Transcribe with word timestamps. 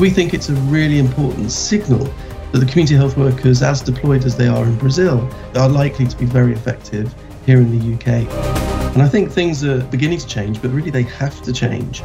We 0.00 0.10
think 0.10 0.34
it's 0.34 0.48
a 0.48 0.54
really 0.54 0.98
important 0.98 1.52
signal 1.52 2.04
that 2.50 2.58
the 2.58 2.66
community 2.66 2.96
health 2.96 3.16
workers, 3.16 3.62
as 3.62 3.80
deployed 3.80 4.24
as 4.24 4.36
they 4.36 4.48
are 4.48 4.64
in 4.64 4.76
Brazil, 4.76 5.28
are 5.54 5.68
likely 5.68 6.06
to 6.06 6.16
be 6.16 6.24
very 6.24 6.52
effective 6.52 7.14
here 7.46 7.58
in 7.58 7.78
the 7.78 7.94
UK. 7.94 8.28
And 8.94 9.02
I 9.02 9.08
think 9.08 9.30
things 9.30 9.64
are 9.64 9.84
beginning 9.84 10.18
to 10.18 10.26
change, 10.26 10.60
but 10.60 10.72
really 10.72 10.90
they 10.90 11.04
have 11.04 11.40
to 11.42 11.52
change. 11.52 12.02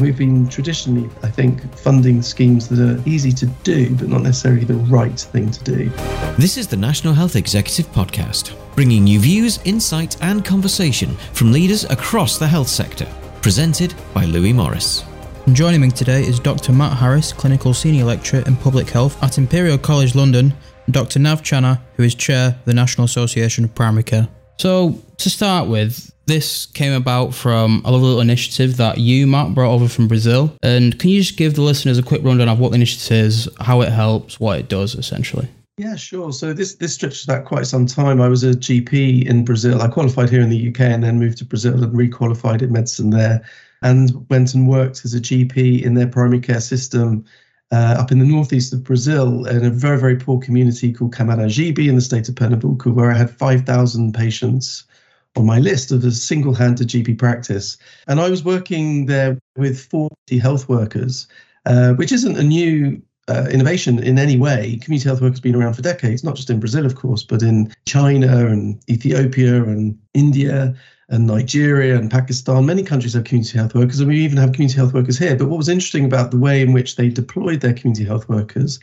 We've 0.00 0.16
been 0.16 0.48
traditionally, 0.48 1.10
I 1.22 1.28
think, 1.28 1.62
funding 1.76 2.22
schemes 2.22 2.68
that 2.68 2.80
are 2.80 3.02
easy 3.06 3.32
to 3.32 3.46
do, 3.64 3.94
but 3.96 4.08
not 4.08 4.22
necessarily 4.22 4.64
the 4.64 4.74
right 4.74 5.18
thing 5.18 5.50
to 5.50 5.64
do. 5.64 5.90
This 6.38 6.56
is 6.56 6.66
the 6.66 6.76
National 6.76 7.12
Health 7.12 7.36
Executive 7.36 7.86
Podcast, 7.92 8.54
bringing 8.74 9.06
you 9.06 9.20
views, 9.20 9.60
insight, 9.64 10.16
and 10.22 10.42
conversation 10.42 11.14
from 11.34 11.52
leaders 11.52 11.84
across 11.84 12.38
the 12.38 12.48
health 12.48 12.68
sector. 12.68 13.06
Presented 13.42 13.94
by 14.14 14.24
Louis 14.24 14.54
Morris. 14.54 15.04
Joining 15.52 15.80
me 15.80 15.90
today 15.90 16.22
is 16.22 16.40
Dr. 16.40 16.72
Matt 16.72 16.98
Harris, 16.98 17.32
Clinical 17.32 17.72
Senior 17.72 18.04
Lecturer 18.04 18.42
in 18.46 18.56
Public 18.56 18.90
Health 18.90 19.22
at 19.22 19.38
Imperial 19.38 19.78
College 19.78 20.16
London, 20.16 20.52
and 20.86 20.94
Dr. 20.94 21.20
Nav 21.20 21.40
Chana, 21.42 21.80
who 21.94 22.02
is 22.02 22.16
Chair 22.16 22.48
of 22.48 22.64
the 22.64 22.74
National 22.74 23.04
Association 23.04 23.62
of 23.64 23.72
Primary 23.72 24.02
Care. 24.02 24.28
So, 24.58 25.00
to 25.18 25.30
start 25.30 25.68
with, 25.68 26.12
this 26.26 26.66
came 26.66 26.92
about 26.92 27.32
from 27.32 27.80
a 27.84 27.92
little 27.92 28.20
initiative 28.20 28.76
that 28.78 28.98
you, 28.98 29.28
Matt, 29.28 29.54
brought 29.54 29.72
over 29.72 29.88
from 29.88 30.08
Brazil. 30.08 30.52
And 30.64 30.98
can 30.98 31.10
you 31.10 31.22
just 31.22 31.38
give 31.38 31.54
the 31.54 31.62
listeners 31.62 31.96
a 31.96 32.02
quick 32.02 32.24
rundown 32.24 32.48
of 32.48 32.58
what 32.58 32.70
the 32.70 32.76
initiative 32.76 33.26
is, 33.26 33.48
how 33.60 33.82
it 33.82 33.92
helps, 33.92 34.40
what 34.40 34.58
it 34.58 34.68
does, 34.68 34.96
essentially? 34.96 35.48
Yeah, 35.78 35.94
sure. 35.94 36.32
So 36.32 36.54
this 36.54 36.74
this 36.76 36.94
stretches 36.94 37.26
back 37.26 37.44
quite 37.44 37.66
some 37.66 37.86
time. 37.86 38.20
I 38.20 38.28
was 38.28 38.42
a 38.42 38.52
GP 38.52 39.26
in 39.26 39.44
Brazil. 39.44 39.82
I 39.82 39.88
qualified 39.88 40.30
here 40.30 40.40
in 40.40 40.48
the 40.48 40.68
UK 40.70 40.80
and 40.80 41.04
then 41.04 41.18
moved 41.18 41.38
to 41.38 41.44
Brazil 41.44 41.84
and 41.84 41.92
requalified 41.92 42.62
in 42.62 42.72
medicine 42.72 43.10
there, 43.10 43.44
and 43.82 44.26
went 44.30 44.54
and 44.54 44.68
worked 44.68 45.04
as 45.04 45.14
a 45.14 45.20
GP 45.20 45.82
in 45.82 45.94
their 45.94 46.06
primary 46.06 46.40
care 46.40 46.60
system 46.60 47.24
uh, 47.72 47.96
up 47.98 48.12
in 48.12 48.18
the 48.18 48.24
northeast 48.24 48.72
of 48.72 48.84
Brazil 48.84 49.44
in 49.46 49.64
a 49.64 49.70
very 49.70 49.98
very 49.98 50.16
poor 50.16 50.40
community 50.40 50.92
called 50.92 51.14
Camaragibe 51.14 51.86
in 51.88 51.96
the 51.96 52.00
state 52.00 52.28
of 52.28 52.36
Pernambuco, 52.36 52.92
where 52.92 53.10
I 53.10 53.16
had 53.16 53.30
five 53.30 53.64
thousand 53.64 54.14
patients 54.14 54.84
on 55.36 55.46
my 55.46 55.58
list 55.58 55.92
of 55.92 56.04
a 56.04 56.10
single 56.10 56.54
handed 56.54 56.88
GP 56.88 57.18
practice. 57.18 57.76
And 58.08 58.20
I 58.20 58.30
was 58.30 58.44
working 58.44 59.06
there 59.06 59.38
with 59.56 59.78
40 59.78 60.38
health 60.38 60.68
workers, 60.68 61.28
uh, 61.66 61.92
which 61.94 62.12
isn't 62.12 62.38
a 62.38 62.42
new 62.42 63.02
uh, 63.28 63.46
innovation 63.50 63.98
in 63.98 64.18
any 64.18 64.36
way. 64.36 64.78
Community 64.82 65.08
health 65.08 65.20
work 65.20 65.32
has 65.32 65.40
been 65.40 65.54
around 65.54 65.74
for 65.74 65.82
decades, 65.82 66.22
not 66.22 66.36
just 66.36 66.50
in 66.50 66.60
Brazil, 66.60 66.86
of 66.86 66.94
course, 66.94 67.22
but 67.22 67.42
in 67.42 67.72
China 67.86 68.46
and 68.46 68.80
Ethiopia 68.88 69.64
and 69.64 69.98
India 70.14 70.74
and 71.08 71.26
Nigeria 71.26 71.96
and 71.96 72.10
Pakistan. 72.10 72.66
Many 72.66 72.82
countries 72.82 73.14
have 73.14 73.24
community 73.24 73.58
health 73.58 73.74
workers, 73.74 74.00
and 74.00 74.08
we 74.08 74.24
even 74.24 74.38
have 74.38 74.52
community 74.52 74.76
health 74.76 74.94
workers 74.94 75.18
here. 75.18 75.36
But 75.36 75.48
what 75.48 75.58
was 75.58 75.68
interesting 75.68 76.04
about 76.04 76.30
the 76.30 76.38
way 76.38 76.62
in 76.62 76.72
which 76.72 76.96
they 76.96 77.08
deployed 77.08 77.60
their 77.60 77.74
community 77.74 78.04
health 78.04 78.28
workers 78.28 78.78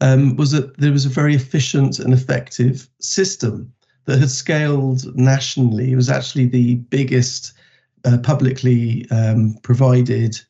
um, 0.00 0.36
was 0.36 0.50
that 0.50 0.76
there 0.78 0.92
was 0.92 1.06
a 1.06 1.10
very 1.10 1.34
efficient 1.34 1.98
and 1.98 2.12
effective 2.12 2.88
system 3.00 3.72
that 4.06 4.18
had 4.18 4.30
scaled 4.30 5.14
nationally. 5.16 5.92
It 5.92 5.96
was 5.96 6.10
actually 6.10 6.46
the 6.46 6.74
biggest 6.74 7.52
uh, 8.04 8.18
publicly 8.18 9.08
um, 9.10 9.56
provided, 9.62 10.40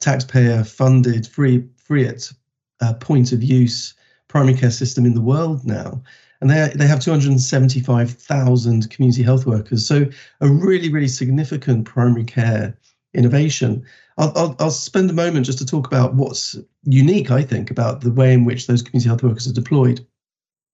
taxpayer 0.00 0.64
funded, 0.64 1.26
free, 1.26 1.64
free 1.76 2.06
at 2.06 2.32
uh, 2.80 2.94
point 2.94 3.32
of 3.32 3.42
use 3.42 3.94
primary 4.28 4.56
care 4.56 4.70
system 4.70 5.06
in 5.06 5.14
the 5.14 5.20
world 5.20 5.64
now. 5.64 6.02
And 6.40 6.50
they, 6.50 6.72
they 6.74 6.86
have 6.86 7.00
275,000 7.00 8.90
community 8.90 9.22
health 9.22 9.46
workers. 9.46 9.86
So, 9.86 10.06
a 10.40 10.48
really, 10.48 10.90
really 10.90 11.08
significant 11.08 11.86
primary 11.86 12.24
care 12.24 12.76
innovation. 13.14 13.84
I'll, 14.18 14.32
I'll, 14.36 14.56
I'll, 14.58 14.70
spend 14.70 15.08
a 15.10 15.14
moment 15.14 15.46
just 15.46 15.58
to 15.58 15.66
talk 15.66 15.86
about 15.86 16.14
what's 16.14 16.56
unique, 16.84 17.30
I 17.30 17.42
think, 17.42 17.70
about 17.70 18.00
the 18.00 18.10
way 18.10 18.32
in 18.32 18.44
which 18.44 18.66
those 18.66 18.82
community 18.82 19.08
health 19.08 19.22
workers 19.22 19.48
are 19.48 19.52
deployed 19.52 20.04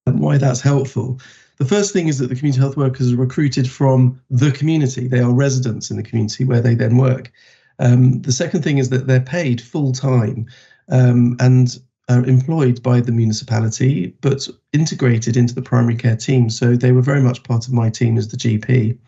and 0.07 0.21
why 0.21 0.39
that's 0.39 0.61
helpful. 0.61 1.21
The 1.59 1.65
first 1.67 1.93
thing 1.93 2.09
is 2.09 2.19
that 2.19 2.29
the 2.29 2.35
community 2.35 2.61
health 2.61 2.77
workers 2.77 3.13
are 3.13 3.17
recruited 3.17 3.71
from 3.71 4.21
the 4.31 4.51
community. 4.51 5.07
They 5.07 5.21
are 5.21 5.33
residents 5.33 5.91
in 5.91 5.99
the 5.99 6.03
community 6.03 6.45
where 6.45 6.61
they 6.61 6.75
then 6.75 6.97
work. 6.97 7.31
Um, 7.79 8.23
the 8.23 8.33
second 8.33 8.63
thing 8.63 8.79
is 8.79 8.89
that 8.91 9.07
they're 9.07 9.21
paid 9.21 9.61
full 9.61 9.93
time 9.93 10.47
um, 10.91 11.37
and 11.39 11.79
are 12.11 12.25
employed 12.25 12.83
by 12.83 13.01
the 13.01 13.13
municipality, 13.13 14.09
but 14.21 14.49
integrated 14.73 15.37
into 15.37 15.55
the 15.55 15.63
primary 15.63 15.97
care 15.97 16.17
team. 16.17 16.51
So 16.51 16.77
they 16.77 16.93
were 16.93 17.03
very 17.03 17.23
much 17.23 17.43
part 17.45 17.67
of 17.67 17.73
my 17.73 17.89
team 17.89 18.19
as 18.19 18.29
the 18.29 18.37
GP. 18.37 18.99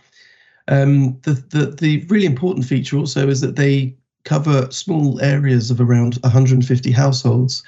Um, 0.69 1.19
the, 1.23 1.33
the, 1.51 1.67
the 1.67 2.07
really 2.09 2.27
important 2.27 2.65
feature 2.65 2.97
also 2.97 3.29
is 3.29 3.41
that 3.41 3.57
they 3.57 3.97
cover 4.25 4.71
small 4.71 5.21
areas 5.21 5.71
of 5.71 5.81
around 5.81 6.15
150 6.23 6.93
households 6.93 7.65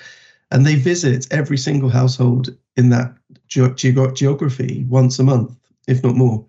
and 0.53 0.65
they 0.65 0.77
visit 0.77 1.27
every 1.33 1.59
single 1.59 1.89
household 1.89 2.57
in 2.77 2.91
that 2.91 3.13
ge- 3.49 3.75
geography 4.15 4.85
once 4.89 5.19
a 5.19 5.25
month, 5.25 5.53
if 5.89 6.05
not 6.05 6.15
more. 6.15 6.47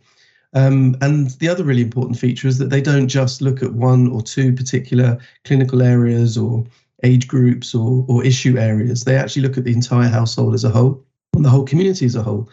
Um, 0.53 0.95
and 1.01 1.31
the 1.31 1.49
other 1.49 1.63
really 1.63 1.81
important 1.81 2.19
feature 2.19 2.47
is 2.47 2.59
that 2.59 2.69
they 2.69 2.81
don't 2.81 3.07
just 3.07 3.41
look 3.41 3.63
at 3.63 3.73
one 3.73 4.09
or 4.11 4.21
two 4.21 4.53
particular 4.53 5.17
clinical 5.43 5.81
areas 5.81 6.37
or 6.37 6.63
age 7.03 7.27
groups 7.27 7.75
or, 7.75 8.05
or 8.07 8.23
issue 8.23 8.57
areas. 8.57 9.03
They 9.03 9.15
actually 9.15 9.43
look 9.43 9.57
at 9.57 9.63
the 9.63 9.73
entire 9.73 10.09
household 10.09 10.53
as 10.53 10.63
a 10.63 10.69
whole 10.69 11.03
and 11.33 11.43
the 11.43 11.49
whole 11.49 11.65
community 11.65 12.05
as 12.05 12.15
a 12.15 12.23
whole. 12.23 12.49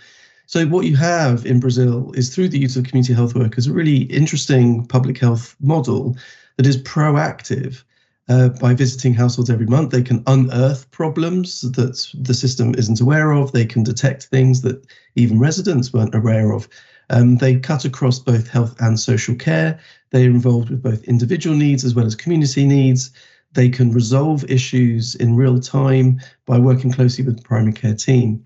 So, 0.47 0.67
what 0.67 0.85
you 0.85 0.97
have 0.97 1.47
in 1.47 1.61
Brazil 1.61 2.13
is 2.15 2.35
through 2.35 2.49
the 2.49 2.59
use 2.59 2.77
of 2.77 2.85
community 2.85 3.15
health 3.15 3.35
workers, 3.35 3.67
a 3.67 3.73
really 3.73 4.03
interesting 4.03 4.85
public 4.87 5.19
health 5.19 5.57
model 5.61 6.17
that 6.57 6.67
is 6.67 6.83
proactive 6.83 7.85
uh, 8.29 8.49
by 8.49 8.75
visiting 8.75 9.15
households 9.15 9.51
every 9.51 9.67
month. 9.67 9.91
They 9.91 10.03
can 10.03 10.23
unearth 10.27 10.91
problems 10.91 11.63
that 11.63 12.07
the 12.15 12.35
system 12.35 12.75
isn't 12.75 13.01
aware 13.01 13.33
of. 13.33 13.53
They 13.53 13.65
can 13.65 13.83
detect 13.83 14.25
things 14.25 14.63
that 14.63 14.85
even 15.17 15.39
residents 15.39 15.93
weren't 15.93 16.15
aware 16.15 16.53
of. 16.53 16.69
Um, 17.11 17.37
they 17.37 17.59
cut 17.59 17.85
across 17.85 18.19
both 18.19 18.49
health 18.49 18.75
and 18.81 18.99
social 18.99 19.35
care. 19.35 19.79
They're 20.11 20.31
involved 20.31 20.71
with 20.71 20.83
both 20.83 21.05
individual 21.05 21.57
needs 21.57 21.85
as 21.85 21.95
well 21.95 22.07
as 22.07 22.15
community 22.15 22.67
needs. 22.67 23.11
They 23.55 23.69
can 23.69 23.93
resolve 23.93 24.45
issues 24.51 25.15
in 25.15 25.37
real 25.37 25.59
time 25.59 26.21
by 26.47 26.59
working 26.59 26.93
closely 26.93 27.25
with 27.25 27.37
the 27.37 27.43
primary 27.43 27.73
care 27.73 27.95
team. 27.95 28.45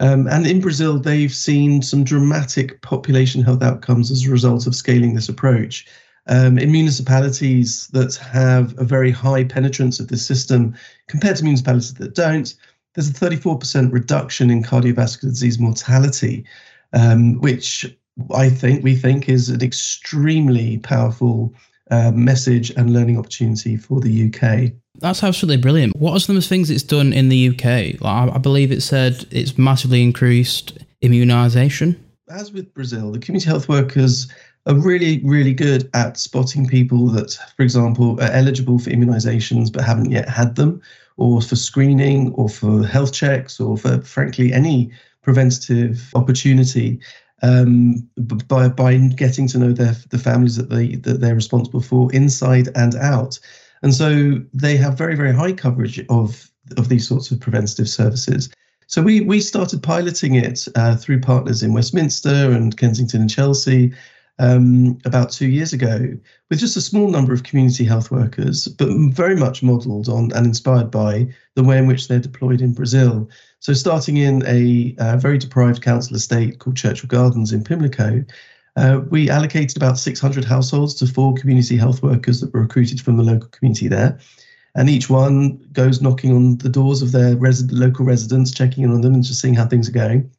Um, 0.00 0.26
and 0.28 0.46
in 0.46 0.60
Brazil, 0.60 0.98
they've 0.98 1.32
seen 1.32 1.82
some 1.82 2.04
dramatic 2.04 2.80
population 2.82 3.42
health 3.42 3.62
outcomes 3.62 4.10
as 4.10 4.26
a 4.26 4.30
result 4.30 4.66
of 4.66 4.74
scaling 4.74 5.14
this 5.14 5.28
approach. 5.28 5.86
Um, 6.28 6.58
in 6.58 6.70
municipalities 6.70 7.88
that 7.88 8.14
have 8.16 8.78
a 8.78 8.84
very 8.84 9.10
high 9.10 9.44
penetrance 9.44 9.98
of 9.98 10.08
this 10.08 10.24
system 10.24 10.74
compared 11.06 11.36
to 11.36 11.44
municipalities 11.44 11.94
that 11.94 12.14
don't, 12.14 12.54
there's 12.94 13.08
a 13.08 13.12
34% 13.12 13.92
reduction 13.92 14.50
in 14.50 14.62
cardiovascular 14.62 15.30
disease 15.30 15.58
mortality, 15.58 16.44
um, 16.92 17.40
which 17.40 17.86
I 18.34 18.50
think 18.50 18.84
we 18.84 18.94
think 18.94 19.28
is 19.28 19.48
an 19.48 19.62
extremely 19.62 20.78
powerful 20.78 21.54
uh, 21.90 22.10
message 22.12 22.70
and 22.70 22.92
learning 22.92 23.18
opportunity 23.18 23.76
for 23.76 24.00
the 24.00 24.26
UK. 24.26 24.72
That's 24.96 25.22
absolutely 25.22 25.62
brilliant. 25.62 25.96
What 25.96 26.12
are 26.12 26.20
some 26.20 26.36
of 26.36 26.42
the 26.42 26.48
things 26.48 26.70
it's 26.70 26.82
done 26.82 27.12
in 27.12 27.28
the 27.28 27.48
UK? 27.50 28.00
Like, 28.00 28.02
I, 28.02 28.30
I 28.34 28.38
believe 28.38 28.72
it 28.72 28.82
said 28.82 29.26
it's 29.30 29.56
massively 29.56 30.02
increased 30.02 30.78
immunisation. 31.02 31.96
As 32.28 32.52
with 32.52 32.72
Brazil, 32.74 33.12
the 33.12 33.18
community 33.18 33.48
health 33.48 33.68
workers 33.68 34.28
are 34.66 34.74
really, 34.74 35.20
really 35.24 35.54
good 35.54 35.88
at 35.94 36.18
spotting 36.18 36.66
people 36.66 37.08
that, 37.08 37.32
for 37.56 37.62
example, 37.62 38.20
are 38.20 38.30
eligible 38.32 38.78
for 38.78 38.90
immunisations 38.90 39.72
but 39.72 39.84
haven't 39.84 40.10
yet 40.10 40.28
had 40.28 40.56
them, 40.56 40.82
or 41.16 41.40
for 41.40 41.56
screening, 41.56 42.32
or 42.34 42.48
for 42.48 42.84
health 42.86 43.12
checks, 43.12 43.58
or 43.58 43.78
for, 43.78 44.00
frankly, 44.02 44.52
any 44.52 44.90
preventative 45.22 46.10
opportunity. 46.14 47.00
Um, 47.42 48.08
by 48.48 48.68
by 48.68 48.96
getting 48.96 49.46
to 49.48 49.58
know 49.58 49.72
their 49.72 49.94
the 50.10 50.18
families 50.18 50.56
that 50.56 50.70
they 50.70 50.96
that 50.96 51.20
they're 51.20 51.34
responsible 51.36 51.80
for 51.80 52.12
inside 52.12 52.68
and 52.74 52.96
out, 52.96 53.38
and 53.82 53.94
so 53.94 54.40
they 54.52 54.76
have 54.76 54.98
very 54.98 55.14
very 55.14 55.32
high 55.32 55.52
coverage 55.52 56.04
of 56.08 56.50
of 56.76 56.88
these 56.88 57.06
sorts 57.06 57.30
of 57.30 57.40
preventative 57.40 57.88
services. 57.88 58.48
So 58.88 59.02
we 59.02 59.20
we 59.20 59.40
started 59.40 59.82
piloting 59.82 60.34
it 60.34 60.66
uh, 60.74 60.96
through 60.96 61.20
partners 61.20 61.62
in 61.62 61.74
Westminster 61.74 62.50
and 62.50 62.76
Kensington 62.76 63.20
and 63.20 63.30
Chelsea, 63.30 63.92
um, 64.38 64.98
about 65.04 65.30
two 65.30 65.48
years 65.48 65.72
ago 65.72 66.16
with 66.48 66.58
just 66.58 66.76
a 66.76 66.80
small 66.80 67.08
number 67.08 67.32
of 67.32 67.42
community 67.42 67.84
health 67.84 68.10
workers, 68.10 68.68
but 68.68 68.88
very 69.12 69.36
much 69.36 69.62
modelled 69.62 70.08
on 70.08 70.32
and 70.32 70.46
inspired 70.46 70.90
by 70.90 71.26
the 71.54 71.64
way 71.64 71.78
in 71.78 71.86
which 71.86 72.08
they're 72.08 72.20
deployed 72.20 72.60
in 72.60 72.72
Brazil. 72.72 73.28
So, 73.60 73.72
starting 73.72 74.16
in 74.16 74.44
a 74.46 74.94
uh, 74.98 75.16
very 75.16 75.38
deprived 75.38 75.82
council 75.82 76.16
estate 76.16 76.60
called 76.60 76.76
Churchill 76.76 77.08
Gardens 77.08 77.52
in 77.52 77.64
Pimlico, 77.64 78.24
uh, 78.76 79.00
we 79.10 79.28
allocated 79.28 79.76
about 79.76 79.98
600 79.98 80.44
households 80.44 80.94
to 80.94 81.06
four 81.06 81.34
community 81.34 81.76
health 81.76 82.02
workers 82.02 82.40
that 82.40 82.54
were 82.54 82.60
recruited 82.60 83.00
from 83.00 83.16
the 83.16 83.24
local 83.24 83.48
community 83.48 83.88
there. 83.88 84.18
And 84.76 84.88
each 84.88 85.10
one 85.10 85.56
goes 85.72 86.00
knocking 86.00 86.32
on 86.32 86.58
the 86.58 86.68
doors 86.68 87.02
of 87.02 87.10
their 87.10 87.34
local 87.34 88.04
residents, 88.04 88.52
checking 88.52 88.84
in 88.84 88.92
on 88.92 89.00
them 89.00 89.14
and 89.14 89.24
just 89.24 89.40
seeing 89.40 89.54
how 89.54 89.66
things 89.66 89.88
are 89.88 89.92
going. 89.92 90.30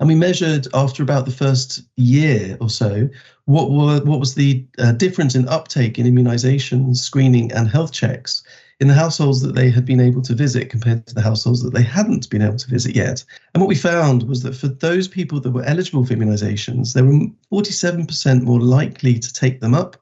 And 0.00 0.08
we 0.08 0.14
measured 0.14 0.66
after 0.72 1.02
about 1.02 1.26
the 1.26 1.30
first 1.30 1.82
year 1.96 2.56
or 2.60 2.70
so 2.70 3.08
what 3.44 3.70
were 3.70 4.00
what 4.04 4.18
was 4.18 4.34
the 4.34 4.64
uh, 4.78 4.92
difference 4.92 5.34
in 5.34 5.46
uptake 5.48 5.98
in 5.98 6.06
immunizations, 6.06 6.96
screening, 6.96 7.52
and 7.52 7.68
health 7.68 7.92
checks 7.92 8.42
in 8.80 8.88
the 8.88 8.94
households 8.94 9.42
that 9.42 9.54
they 9.54 9.68
had 9.68 9.84
been 9.84 10.00
able 10.00 10.22
to 10.22 10.34
visit 10.34 10.70
compared 10.70 11.06
to 11.06 11.14
the 11.14 11.20
households 11.20 11.62
that 11.62 11.74
they 11.74 11.82
hadn't 11.82 12.30
been 12.30 12.40
able 12.40 12.56
to 12.56 12.70
visit 12.70 12.96
yet. 12.96 13.22
And 13.52 13.60
what 13.60 13.68
we 13.68 13.74
found 13.74 14.22
was 14.22 14.42
that 14.42 14.54
for 14.54 14.68
those 14.68 15.06
people 15.06 15.38
that 15.40 15.50
were 15.50 15.64
eligible 15.64 16.06
for 16.06 16.14
immunizations, 16.14 16.94
they 16.94 17.02
were 17.02 17.26
47% 17.52 18.42
more 18.42 18.60
likely 18.60 19.18
to 19.18 19.32
take 19.32 19.60
them 19.60 19.74
up 19.74 19.98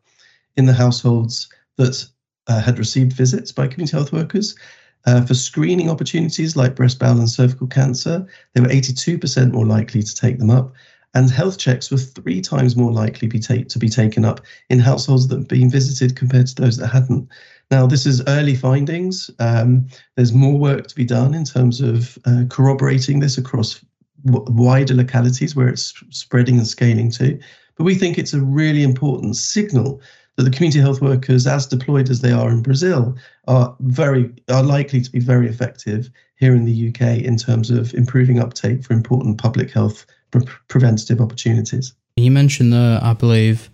in 0.57 0.67
the 0.67 0.73
households 0.73 1.49
that 1.77 2.07
uh, 2.47 2.61
had 2.61 2.79
received 2.79 3.13
visits 3.13 3.51
by 3.51 3.67
community 3.67 3.97
health 3.97 4.13
workers. 4.13 4.55
Uh, 5.07 5.25
for 5.25 5.35
screening 5.35 5.89
opportunities 5.89 6.57
like 6.57 6.75
breast, 6.75 6.99
bowel, 6.99 7.19
and 7.19 7.31
cervical 7.31 7.67
cancer, 7.67 8.27
they 8.55 8.61
were 8.61 8.69
82% 8.69 9.53
more 9.53 9.67
likely 9.67 10.03
to 10.03 10.15
take 10.15 10.39
them 10.39 10.51
up. 10.51 10.75
And 11.15 11.31
health 11.31 11.59
checks 11.59 11.91
were 11.91 11.99
three 11.99 12.41
times 12.41 12.77
more 12.77 12.93
likely 12.93 13.29
be 13.29 13.39
take, 13.39 13.69
to 13.71 13.79
be 13.79 13.89
taken 13.89 14.25
up 14.25 14.41
in 14.69 14.79
households 14.79 15.29
that 15.29 15.39
had 15.39 15.49
been 15.49 15.71
visited 15.71 16.17
compared 16.17 16.49
to 16.49 16.55
those 16.55 16.77
that 16.77 16.89
hadn't. 16.89 17.29
Now, 17.71 17.87
this 17.87 18.07
is 18.07 18.23
early 18.27 18.55
findings. 18.55 19.31
Um, 19.39 19.87
there's 20.17 20.33
more 20.33 20.59
work 20.59 20.87
to 20.89 20.95
be 20.95 21.05
done 21.05 21.35
in 21.35 21.45
terms 21.45 21.81
of 21.81 22.19
uh, 22.27 22.45
corroborating 22.49 23.21
this 23.21 23.39
across 23.39 23.83
w- 24.25 24.45
wider 24.49 24.95
localities 24.95 25.57
where 25.57 25.69
it's 25.69 25.95
spreading 26.11 26.59
and 26.59 26.67
scaling 26.67 27.11
to. 27.13 27.39
But 27.77 27.85
we 27.85 27.95
think 27.95 28.19
it's 28.19 28.35
a 28.35 28.41
really 28.41 28.83
important 28.83 29.37
signal 29.37 30.01
that 30.39 30.45
the 30.45 30.51
community 30.51 30.79
health 30.79 31.03
workers, 31.03 31.49
as 31.49 31.67
deployed 31.67 32.09
as 32.09 32.21
they 32.21 32.31
are 32.31 32.49
in 32.49 32.63
Brazil, 32.63 33.17
are 33.49 33.77
very 33.81 34.33
are 34.49 34.63
likely 34.63 35.01
to 35.01 35.11
be 35.11 35.19
very 35.19 35.49
effective 35.49 36.09
here 36.37 36.55
in 36.55 36.65
the 36.65 36.89
UK 36.89 37.25
in 37.25 37.37
terms 37.37 37.71
of 37.71 37.93
improving 37.95 38.39
uptake 38.39 38.85
for 38.85 38.93
important 38.93 39.37
public 39.37 39.73
health 39.73 40.07
pre- 40.31 40.47
preventative 40.69 41.21
opportunities. 41.21 41.93
You 42.17 42.31
mentioned 42.31 42.73
there, 42.73 43.01
I 43.03 43.15
believe, 43.15 43.69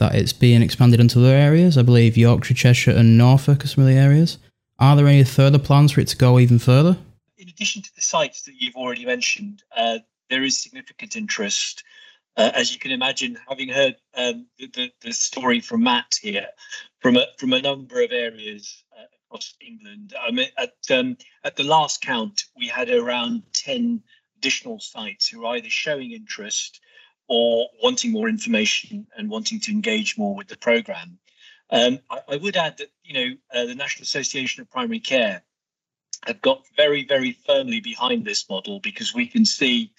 that 0.00 0.16
it's 0.16 0.32
being 0.32 0.60
expanded 0.60 0.98
into 0.98 1.20
other 1.20 1.34
areas. 1.34 1.78
I 1.78 1.82
believe 1.82 2.16
Yorkshire, 2.16 2.54
Cheshire, 2.54 2.90
and 2.90 3.16
Norfolk 3.16 3.64
are 3.64 3.68
some 3.68 3.84
of 3.84 3.88
the 3.88 3.96
areas. 3.96 4.38
Are 4.80 4.96
there 4.96 5.06
any 5.06 5.22
further 5.22 5.58
plans 5.60 5.92
for 5.92 6.00
it 6.00 6.08
to 6.08 6.16
go 6.16 6.40
even 6.40 6.58
further? 6.58 6.96
In 7.36 7.48
addition 7.48 7.80
to 7.82 7.94
the 7.94 8.02
sites 8.02 8.42
that 8.42 8.54
you've 8.58 8.74
already 8.74 9.06
mentioned, 9.06 9.62
uh, 9.76 10.00
there 10.30 10.42
is 10.42 10.60
significant 10.60 11.14
interest 11.14 11.84
uh, 12.38 12.52
as 12.54 12.72
you 12.72 12.78
can 12.78 12.92
imagine, 12.92 13.36
having 13.48 13.68
heard 13.68 13.96
um, 14.14 14.46
the, 14.58 14.68
the, 14.68 14.92
the, 15.02 15.12
story 15.12 15.60
from 15.60 15.82
Matt 15.82 16.14
here, 16.22 16.46
from 17.00 17.16
a, 17.16 17.26
from 17.36 17.52
a 17.52 17.60
number 17.60 18.00
of 18.00 18.12
areas 18.12 18.84
uh, 18.96 19.04
across 19.26 19.54
England, 19.60 20.14
I 20.18 20.30
mean, 20.30 20.46
at, 20.56 20.76
um, 20.96 21.16
at 21.42 21.56
the 21.56 21.64
last 21.64 22.00
count, 22.00 22.44
we 22.56 22.68
had 22.68 22.90
around 22.90 23.42
10 23.54 24.00
additional 24.38 24.78
sites 24.78 25.26
who 25.26 25.44
are 25.44 25.56
either 25.56 25.68
showing 25.68 26.12
interest 26.12 26.80
or 27.26 27.68
wanting 27.82 28.12
more 28.12 28.28
information 28.28 29.08
and 29.16 29.28
wanting 29.28 29.58
to 29.60 29.72
engage 29.72 30.16
more 30.16 30.36
with 30.36 30.46
the 30.46 30.56
programme. 30.56 31.18
Um, 31.70 31.98
I, 32.08 32.20
I, 32.28 32.36
would 32.36 32.56
add 32.56 32.78
that, 32.78 32.92
you 33.02 33.14
know, 33.14 33.34
uh, 33.52 33.66
the 33.66 33.74
National 33.74 34.04
Association 34.04 34.62
of 34.62 34.70
Primary 34.70 35.00
Care 35.00 35.42
have 36.24 36.40
got 36.40 36.62
very, 36.76 37.04
very 37.04 37.32
firmly 37.32 37.80
behind 37.80 38.24
this 38.24 38.48
model 38.48 38.78
because 38.80 39.12
we 39.12 39.26
can 39.26 39.44
see 39.44 39.92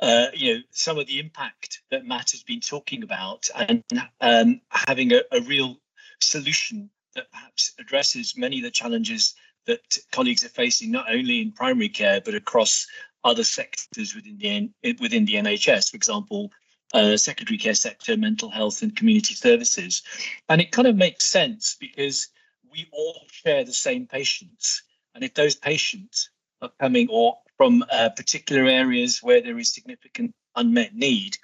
uh, 0.00 0.26
you 0.34 0.54
know 0.54 0.60
some 0.70 0.98
of 0.98 1.06
the 1.06 1.18
impact 1.18 1.80
that 1.90 2.06
Matt 2.06 2.30
has 2.30 2.42
been 2.42 2.60
talking 2.60 3.02
about 3.02 3.48
and 3.54 3.82
um, 4.20 4.60
having 4.70 5.12
a, 5.12 5.22
a, 5.32 5.40
real 5.40 5.76
solution 6.20 6.90
that 7.14 7.30
perhaps 7.30 7.72
addresses 7.78 8.36
many 8.36 8.58
of 8.58 8.64
the 8.64 8.70
challenges 8.70 9.34
that 9.66 9.98
colleagues 10.12 10.44
are 10.44 10.50
facing 10.50 10.90
not 10.90 11.10
only 11.10 11.40
in 11.40 11.52
primary 11.52 11.88
care 11.88 12.20
but 12.20 12.34
across 12.34 12.86
other 13.24 13.44
sectors 13.44 14.14
within 14.14 14.38
the 14.38 14.96
within 15.00 15.24
the 15.24 15.34
NHS, 15.34 15.90
for 15.90 15.96
example. 15.96 16.50
Uh, 16.94 17.18
secondary 17.18 17.58
care 17.58 17.74
sector, 17.74 18.16
mental 18.16 18.48
health, 18.48 18.80
and 18.80 18.96
community 18.96 19.34
services. 19.34 20.02
And 20.48 20.58
it 20.58 20.72
kind 20.72 20.88
of 20.88 20.96
makes 20.96 21.26
sense 21.26 21.76
because 21.78 22.28
we 22.72 22.88
all 22.92 23.26
share 23.30 23.62
the 23.62 23.74
same 23.74 24.06
patients. 24.06 24.84
And 25.14 25.22
if 25.22 25.34
those 25.34 25.54
patients 25.54 26.30
are 26.62 26.70
coming 26.80 27.08
or 27.10 27.36
from 27.58 27.84
uh, 27.92 28.08
particular 28.16 28.64
areas 28.64 29.22
where 29.22 29.42
there 29.42 29.58
is 29.58 29.74
significant 29.74 30.34
unmet 30.56 30.94
need, 30.94 31.36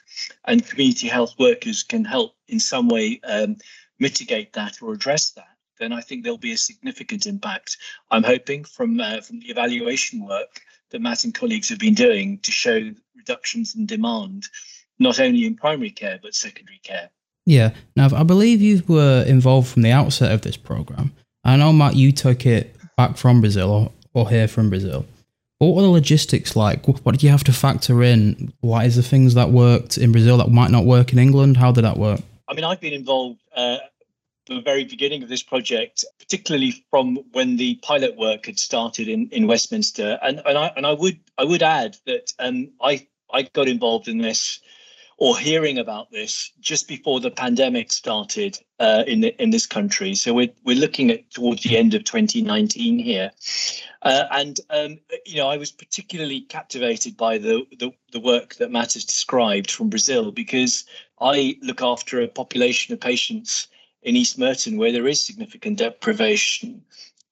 and 0.47 0.67
community 0.67 1.09
health 1.09 1.35
workers 1.39 1.83
can 1.83 2.05
help 2.05 2.35
in 2.49 2.59
some 2.59 2.89
way 2.89 3.21
um, 3.25 3.57
mitigate 3.99 4.55
that 4.55 4.81
or 4.81 4.95
address 4.95 5.33
that, 5.33 5.55
then 5.79 5.93
I 5.93 6.01
think 6.01 6.23
there'll 6.23 6.39
be 6.39 6.53
a 6.53 6.57
significant 6.57 7.27
impact. 7.27 7.77
I'm 8.11 8.23
hoping 8.23 8.65
from 8.65 9.01
uh, 9.01 9.21
from 9.21 9.41
the 9.41 9.51
evaluation 9.51 10.27
work 10.27 10.61
that 10.91 11.03
Matt 11.03 11.25
and 11.25 11.35
colleagues 11.35 11.69
have 11.69 11.79
been 11.79 11.95
doing 11.95 12.39
to 12.39 12.53
show 12.53 12.91
reductions 13.17 13.75
in 13.75 13.87
demand, 13.87 14.45
not 14.99 15.19
only 15.21 15.47
in 15.47 15.57
primary 15.57 15.91
care 15.91 16.19
but 16.23 16.35
secondary 16.35 16.81
care. 16.83 17.11
Yeah. 17.47 17.75
Now, 17.97 18.09
I 18.15 18.23
believe 18.23 18.63
you 18.63 18.83
were 18.87 19.25
involved 19.27 19.69
from 19.69 19.83
the 19.83 19.91
outset 19.91 20.33
of 20.33 20.43
this 20.43 20.57
program. 20.57 21.13
I 21.45 21.57
know, 21.57 21.73
Matt, 21.73 21.97
you 21.97 22.11
took 22.13 22.47
it 22.47 22.75
back 22.97 23.19
from 23.19 23.41
Brazil 23.41 23.71
or, 23.71 23.93
or 24.15 24.31
here 24.31 24.49
from 24.49 24.71
Brazil. 24.71 25.05
What 25.65 25.77
were 25.77 25.83
the 25.83 25.89
logistics 25.89 26.57
like? 26.57 26.87
What 26.87 27.13
did 27.13 27.23
you 27.23 27.31
have 27.31 27.45
to 27.45 27.53
factor 27.53 28.03
in? 28.03 28.53
What 28.61 28.85
is 28.85 28.97
the 28.97 29.03
things 29.03 29.35
that 29.35 29.51
worked 29.51 29.97
in 29.97 30.13
Brazil 30.13 30.37
that 30.39 30.51
might 30.51 30.71
not 30.71 30.85
work 30.85 31.13
in 31.13 31.19
England? 31.19 31.57
How 31.57 31.73
did 31.73 31.85
that 31.85 31.97
work? 31.97 32.21
I 32.49 32.55
mean, 32.55 32.65
I've 32.65 32.81
been 32.81 32.93
involved 32.93 33.41
uh, 33.57 33.79
from 34.47 34.57
the 34.57 34.63
very 34.63 34.85
beginning 34.85 35.23
of 35.23 35.31
this 35.31 35.43
project, 35.43 36.05
particularly 36.19 36.85
from 36.91 37.19
when 37.33 37.57
the 37.57 37.77
pilot 37.77 38.17
work 38.17 38.47
had 38.47 38.59
started 38.59 39.09
in, 39.09 39.29
in 39.31 39.47
Westminster. 39.47 40.19
And 40.23 40.43
and 40.45 40.59
I 40.59 40.67
and 40.77 40.87
I 40.87 40.93
would 40.93 41.19
I 41.39 41.45
would 41.45 41.63
add 41.63 41.97
that 42.07 42.33
um, 42.39 42.71
I 42.83 43.07
I 43.33 43.43
got 43.43 43.67
involved 43.67 44.09
in 44.09 44.19
this 44.19 44.61
or 45.17 45.39
hearing 45.39 45.79
about 45.79 46.11
this 46.11 46.51
just 46.61 46.89
before 46.89 47.21
the 47.21 47.31
pandemic 47.31 47.93
started 47.93 48.59
uh, 48.81 49.05
in 49.07 49.21
the, 49.21 49.43
in 49.43 49.51
this 49.51 49.67
country. 49.67 50.15
So 50.15 50.35
we're 50.35 50.53
we're 50.65 50.77
looking 50.77 51.11
at 51.11 51.31
towards 51.31 51.63
the 51.63 51.77
end 51.77 51.95
of 51.95 52.05
2019 52.05 52.99
here, 52.99 53.31
uh, 54.03 54.25
and 54.31 54.59
um, 54.71 54.99
you 55.25 55.37
know 55.37 55.49
I 55.49 55.57
was 55.57 55.71
particularly 55.71 56.41
captivated 56.43 57.17
by 57.17 57.39
the, 57.39 57.65
the 57.79 57.93
the 58.13 58.21
work 58.21 58.57
that 58.57 58.71
Matt 58.71 58.95
has 58.95 59.05
described 59.05 59.71
from 59.71 59.89
Brazil 59.89 60.33
because 60.33 60.85
I 61.21 61.57
look 61.63 61.83
after 61.83 62.21
a 62.21 62.29
population 62.29 62.93
of 62.93 63.01
patients 63.01 63.69
in 64.03 64.17
East 64.17 64.39
Merton 64.39 64.77
where 64.77 64.93
there 64.93 65.07
is 65.07 65.25
significant 65.25 65.79
deprivation, 65.79 66.83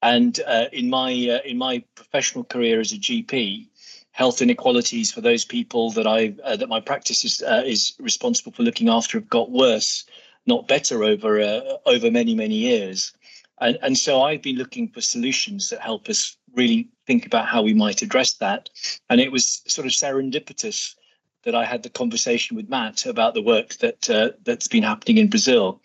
and 0.01 0.39
uh, 0.47 0.65
in 0.71 0.89
my 0.89 1.11
uh, 1.11 1.47
in 1.47 1.57
my 1.57 1.83
professional 1.95 2.45
career 2.45 2.79
as 2.79 2.93
a 2.93 2.97
GP 2.97 3.67
health 4.13 4.41
inequalities 4.41 5.11
for 5.11 5.21
those 5.21 5.43
people 5.43 5.91
that 5.91 6.07
I 6.07 6.35
uh, 6.43 6.55
that 6.55 6.69
my 6.69 6.79
practice 6.79 7.25
is 7.25 7.41
uh, 7.41 7.63
is 7.65 7.93
responsible 7.99 8.53
for 8.53 8.63
looking 8.63 8.87
after 8.87 9.19
have 9.19 9.29
got 9.29 9.51
worse, 9.51 10.05
not 10.45 10.67
better 10.67 11.03
over 11.03 11.41
uh, 11.41 11.61
over 11.85 12.09
many 12.09 12.33
many 12.33 12.55
years, 12.55 13.11
and 13.59 13.77
and 13.81 13.97
so 13.97 14.21
I've 14.21 14.41
been 14.41 14.55
looking 14.57 14.87
for 14.87 15.01
solutions 15.01 15.69
that 15.69 15.81
help 15.81 16.07
us 16.07 16.37
really 16.55 16.89
think 17.07 17.25
about 17.25 17.47
how 17.47 17.63
we 17.63 17.73
might 17.73 18.03
address 18.03 18.35
that, 18.35 18.69
and 19.09 19.19
it 19.19 19.31
was 19.31 19.61
sort 19.67 19.87
of 19.87 19.91
serendipitous 19.91 20.95
that 21.43 21.55
I 21.55 21.65
had 21.65 21.83
the 21.83 21.89
conversation 21.89 22.55
with 22.55 22.69
Matt 22.69 23.05
about 23.05 23.33
the 23.33 23.41
work 23.41 23.73
that 23.75 24.09
uh, 24.09 24.29
that's 24.45 24.67
been 24.67 24.83
happening 24.83 25.17
in 25.17 25.29
Brazil. 25.29 25.81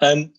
Um, 0.00 0.32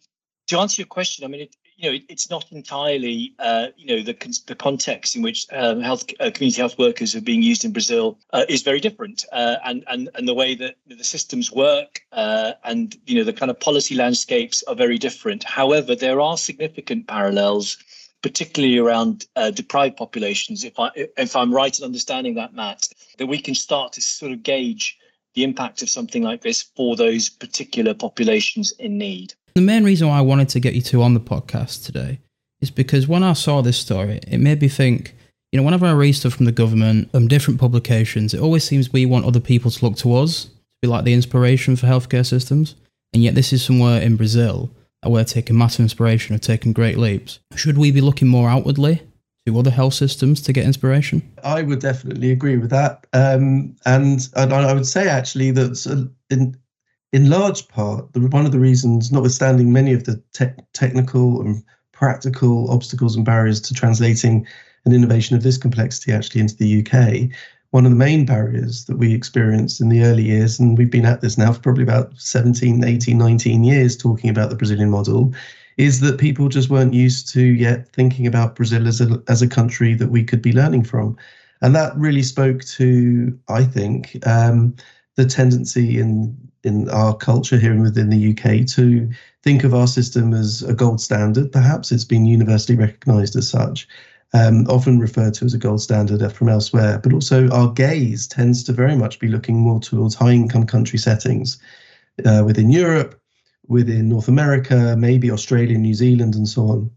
to 0.47 0.59
answer 0.59 0.81
your 0.81 0.87
question, 0.87 1.23
I 1.23 1.29
mean, 1.29 1.41
it, 1.41 1.55
you 1.81 1.89
know, 1.89 1.95
it, 1.95 2.03
it's 2.09 2.29
not 2.29 2.51
entirely, 2.51 3.33
uh, 3.39 3.67
you 3.75 3.87
know, 3.87 4.03
the 4.03 4.13
the 4.45 4.55
context 4.55 5.15
in 5.15 5.23
which 5.23 5.47
um, 5.51 5.81
health 5.81 6.05
uh, 6.19 6.29
community 6.31 6.61
health 6.61 6.77
workers 6.77 7.15
are 7.15 7.21
being 7.21 7.41
used 7.41 7.65
in 7.65 7.71
Brazil 7.73 8.19
uh, 8.33 8.45
is 8.47 8.61
very 8.61 8.79
different, 8.79 9.25
uh, 9.31 9.55
and 9.65 9.83
and 9.87 10.09
and 10.13 10.27
the 10.27 10.33
way 10.33 10.53
that 10.55 10.75
the 10.87 11.03
systems 11.03 11.51
work 11.51 12.01
uh, 12.11 12.53
and 12.63 12.97
you 13.07 13.17
know 13.17 13.23
the 13.23 13.33
kind 13.33 13.49
of 13.49 13.59
policy 13.59 13.95
landscapes 13.95 14.63
are 14.67 14.75
very 14.75 14.99
different. 14.99 15.43
However, 15.43 15.95
there 15.95 16.21
are 16.21 16.37
significant 16.37 17.07
parallels, 17.07 17.77
particularly 18.21 18.77
around 18.77 19.25
uh, 19.35 19.49
deprived 19.49 19.97
populations. 19.97 20.63
If 20.63 20.79
I 20.79 20.91
if 20.95 21.35
I'm 21.35 21.53
right 21.53 21.77
in 21.77 21.83
understanding 21.83 22.35
that, 22.35 22.53
Matt, 22.53 22.89
that 23.17 23.25
we 23.25 23.39
can 23.39 23.55
start 23.55 23.93
to 23.93 24.01
sort 24.01 24.31
of 24.31 24.43
gauge 24.43 24.97
the 25.33 25.43
impact 25.43 25.81
of 25.81 25.89
something 25.89 26.23
like 26.23 26.41
this 26.41 26.61
for 26.61 26.95
those 26.95 27.29
particular 27.29 27.93
populations 27.93 28.71
in 28.73 28.97
need. 28.97 29.33
The 29.53 29.61
main 29.61 29.83
reason 29.83 30.07
why 30.07 30.17
I 30.17 30.21
wanted 30.21 30.49
to 30.49 30.59
get 30.59 30.75
you 30.75 30.81
two 30.81 31.01
on 31.01 31.13
the 31.13 31.19
podcast 31.19 31.85
today 31.85 32.19
is 32.61 32.71
because 32.71 33.07
when 33.07 33.23
I 33.23 33.33
saw 33.33 33.61
this 33.61 33.77
story, 33.77 34.19
it 34.27 34.39
made 34.39 34.61
me 34.61 34.67
think. 34.67 35.15
You 35.51 35.59
know, 35.59 35.65
whenever 35.65 35.85
I 35.85 35.91
read 35.91 36.13
stuff 36.13 36.33
from 36.35 36.45
the 36.45 36.53
government, 36.53 37.09
um, 37.13 37.27
different 37.27 37.59
publications, 37.59 38.33
it 38.33 38.39
always 38.39 38.63
seems 38.63 38.93
we 38.93 39.05
want 39.05 39.25
other 39.25 39.41
people 39.41 39.69
to 39.69 39.85
look 39.85 39.97
to 39.97 40.15
us 40.15 40.45
to 40.45 40.51
be 40.81 40.87
like 40.87 41.03
the 41.03 41.13
inspiration 41.13 41.75
for 41.75 41.87
healthcare 41.87 42.25
systems. 42.25 42.75
And 43.13 43.21
yet, 43.21 43.35
this 43.35 43.51
is 43.51 43.61
somewhere 43.61 44.01
in 44.01 44.15
Brazil 44.15 44.71
that 45.03 45.09
we're 45.09 45.25
taking 45.25 45.57
massive 45.57 45.81
inspiration, 45.81 46.33
have 46.33 46.41
taken 46.41 46.71
great 46.71 46.97
leaps. 46.97 47.39
Should 47.55 47.77
we 47.77 47.91
be 47.91 47.99
looking 47.99 48.29
more 48.29 48.49
outwardly 48.49 49.01
to 49.45 49.59
other 49.59 49.71
health 49.71 49.95
systems 49.95 50.41
to 50.43 50.53
get 50.53 50.65
inspiration? 50.65 51.29
I 51.43 51.63
would 51.63 51.79
definitely 51.79 52.31
agree 52.31 52.57
with 52.57 52.69
that. 52.69 53.05
Um, 53.11 53.75
and, 53.85 54.29
and 54.35 54.53
I 54.53 54.73
would 54.73 54.85
say 54.85 55.09
actually 55.09 55.51
that 55.51 56.09
in, 56.29 56.55
in 57.13 57.29
large 57.29 57.67
part, 57.67 58.13
the, 58.13 58.21
one 58.21 58.45
of 58.45 58.51
the 58.51 58.59
reasons, 58.59 59.11
notwithstanding 59.11 59.71
many 59.71 59.93
of 59.93 60.05
the 60.05 60.21
te- 60.33 60.63
technical 60.73 61.41
and 61.41 61.63
practical 61.91 62.69
obstacles 62.71 63.15
and 63.15 63.25
barriers 63.25 63.61
to 63.61 63.73
translating 63.73 64.47
an 64.85 64.93
innovation 64.93 65.35
of 65.35 65.43
this 65.43 65.57
complexity 65.57 66.11
actually 66.11 66.41
into 66.41 66.55
the 66.55 66.79
UK, 66.79 67.29
one 67.71 67.85
of 67.85 67.91
the 67.91 67.97
main 67.97 68.25
barriers 68.25 68.85
that 68.85 68.97
we 68.97 69.13
experienced 69.13 69.79
in 69.79 69.89
the 69.89 70.03
early 70.03 70.23
years, 70.23 70.59
and 70.59 70.77
we've 70.77 70.91
been 70.91 71.05
at 71.05 71.21
this 71.21 71.37
now 71.37 71.53
for 71.53 71.59
probably 71.59 71.83
about 71.83 72.11
17, 72.17 72.83
18, 72.83 73.17
19 73.17 73.63
years 73.63 73.95
talking 73.95 74.29
about 74.29 74.49
the 74.49 74.55
Brazilian 74.55 74.89
model, 74.89 75.33
is 75.77 76.01
that 76.01 76.19
people 76.19 76.49
just 76.49 76.69
weren't 76.69 76.93
used 76.93 77.29
to 77.29 77.41
yet 77.41 77.87
thinking 77.93 78.27
about 78.27 78.55
Brazil 78.55 78.87
as 78.87 78.99
a, 78.99 79.21
as 79.29 79.41
a 79.41 79.47
country 79.47 79.93
that 79.93 80.09
we 80.09 80.23
could 80.23 80.41
be 80.41 80.51
learning 80.51 80.83
from. 80.83 81.15
And 81.61 81.73
that 81.75 81.95
really 81.95 82.23
spoke 82.23 82.61
to, 82.65 83.37
I 83.47 83.63
think, 83.63 84.17
um, 84.27 84.75
the 85.21 85.29
tendency 85.29 85.99
in 85.99 86.35
in 86.63 86.89
our 86.89 87.15
culture 87.15 87.57
here 87.57 87.71
and 87.71 87.81
within 87.81 88.09
the 88.09 88.31
UK 88.31 88.67
to 88.67 89.09
think 89.43 89.63
of 89.63 89.73
our 89.73 89.87
system 89.87 90.33
as 90.33 90.61
a 90.61 90.73
gold 90.73 91.01
standard. 91.01 91.51
Perhaps 91.51 91.91
it's 91.91 92.05
been 92.05 92.25
universally 92.25 92.77
recognised 92.77 93.35
as 93.35 93.49
such, 93.49 93.87
um, 94.33 94.67
often 94.67 94.99
referred 94.99 95.33
to 95.33 95.45
as 95.45 95.55
a 95.55 95.57
gold 95.57 95.81
standard 95.81 96.31
from 96.31 96.49
elsewhere. 96.49 96.99
But 96.99 97.13
also, 97.13 97.49
our 97.49 97.71
gaze 97.71 98.27
tends 98.27 98.63
to 98.65 98.73
very 98.73 98.95
much 98.95 99.19
be 99.19 99.27
looking 99.27 99.57
more 99.57 99.79
towards 99.79 100.13
high 100.13 100.33
income 100.33 100.67
country 100.67 100.99
settings 100.99 101.57
uh, 102.25 102.43
within 102.45 102.69
Europe, 102.69 103.19
within 103.67 104.09
North 104.09 104.27
America, 104.27 104.95
maybe 104.97 105.31
Australia, 105.31 105.77
New 105.77 105.95
Zealand, 105.95 106.35
and 106.35 106.47
so 106.47 106.67
on. 106.67 106.91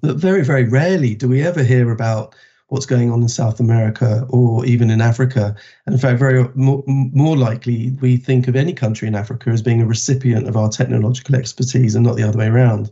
But 0.00 0.16
very, 0.16 0.44
very 0.44 0.64
rarely 0.64 1.14
do 1.14 1.28
we 1.28 1.42
ever 1.42 1.62
hear 1.62 1.90
about 1.90 2.34
what's 2.68 2.86
going 2.86 3.10
on 3.10 3.22
in 3.22 3.28
South 3.28 3.60
America 3.60 4.26
or 4.28 4.64
even 4.66 4.90
in 4.90 5.00
Africa. 5.00 5.54
And 5.86 5.94
in 5.94 6.00
fact, 6.00 6.18
very 6.18 6.48
more, 6.54 6.82
more 6.86 7.36
likely, 7.36 7.90
we 8.00 8.16
think 8.16 8.48
of 8.48 8.56
any 8.56 8.72
country 8.72 9.06
in 9.06 9.14
Africa 9.14 9.50
as 9.50 9.62
being 9.62 9.80
a 9.80 9.86
recipient 9.86 10.48
of 10.48 10.56
our 10.56 10.68
technological 10.68 11.36
expertise 11.36 11.94
and 11.94 12.04
not 12.04 12.16
the 12.16 12.24
other 12.24 12.38
way 12.38 12.48
around. 12.48 12.90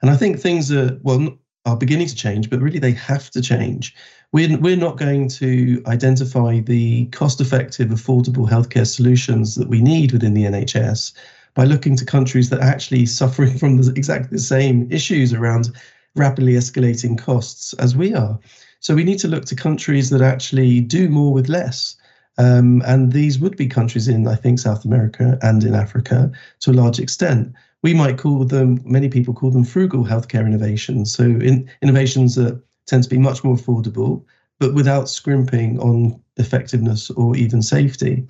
And 0.00 0.10
I 0.10 0.16
think 0.16 0.38
things 0.38 0.70
are, 0.70 0.98
well, 1.02 1.36
are 1.64 1.76
beginning 1.76 2.06
to 2.06 2.14
change, 2.14 2.48
but 2.48 2.60
really 2.60 2.78
they 2.78 2.92
have 2.92 3.30
to 3.30 3.42
change. 3.42 3.94
We're, 4.32 4.56
we're 4.58 4.76
not 4.76 4.96
going 4.96 5.28
to 5.30 5.82
identify 5.86 6.60
the 6.60 7.06
cost 7.06 7.40
effective, 7.40 7.88
affordable 7.88 8.48
healthcare 8.48 8.86
solutions 8.86 9.56
that 9.56 9.68
we 9.68 9.80
need 9.80 10.12
within 10.12 10.34
the 10.34 10.44
NHS 10.44 11.12
by 11.54 11.64
looking 11.64 11.96
to 11.96 12.04
countries 12.04 12.50
that 12.50 12.60
are 12.60 12.70
actually 12.70 13.06
suffering 13.20 13.58
from 13.58 13.78
the, 13.78 13.92
exactly 13.96 14.36
the 14.36 14.42
same 14.42 14.86
issues 14.92 15.32
around 15.32 15.70
rapidly 16.14 16.52
escalating 16.52 17.18
costs 17.18 17.72
as 17.74 17.96
we 17.96 18.14
are. 18.14 18.38
So 18.80 18.94
we 18.94 19.04
need 19.04 19.18
to 19.20 19.28
look 19.28 19.44
to 19.46 19.56
countries 19.56 20.10
that 20.10 20.22
actually 20.22 20.80
do 20.80 21.08
more 21.08 21.32
with 21.32 21.48
less. 21.48 21.96
Um, 22.38 22.82
and 22.86 23.12
these 23.12 23.38
would 23.38 23.56
be 23.56 23.66
countries 23.66 24.08
in, 24.08 24.28
I 24.28 24.34
think, 24.34 24.58
South 24.58 24.84
America 24.84 25.38
and 25.42 25.64
in 25.64 25.74
Africa 25.74 26.30
to 26.60 26.70
a 26.70 26.72
large 26.72 26.98
extent. 26.98 27.54
We 27.82 27.94
might 27.94 28.18
call 28.18 28.44
them, 28.44 28.80
many 28.84 29.08
people 29.08 29.32
call 29.32 29.50
them 29.50 29.64
frugal 29.64 30.04
healthcare 30.04 30.46
innovations. 30.46 31.12
So 31.12 31.24
in, 31.24 31.70
innovations 31.82 32.34
that 32.34 32.62
tend 32.86 33.04
to 33.04 33.08
be 33.08 33.18
much 33.18 33.42
more 33.42 33.56
affordable, 33.56 34.24
but 34.58 34.74
without 34.74 35.08
scrimping 35.08 35.78
on 35.80 36.20
effectiveness 36.36 37.10
or 37.10 37.36
even 37.36 37.62
safety. 37.62 38.26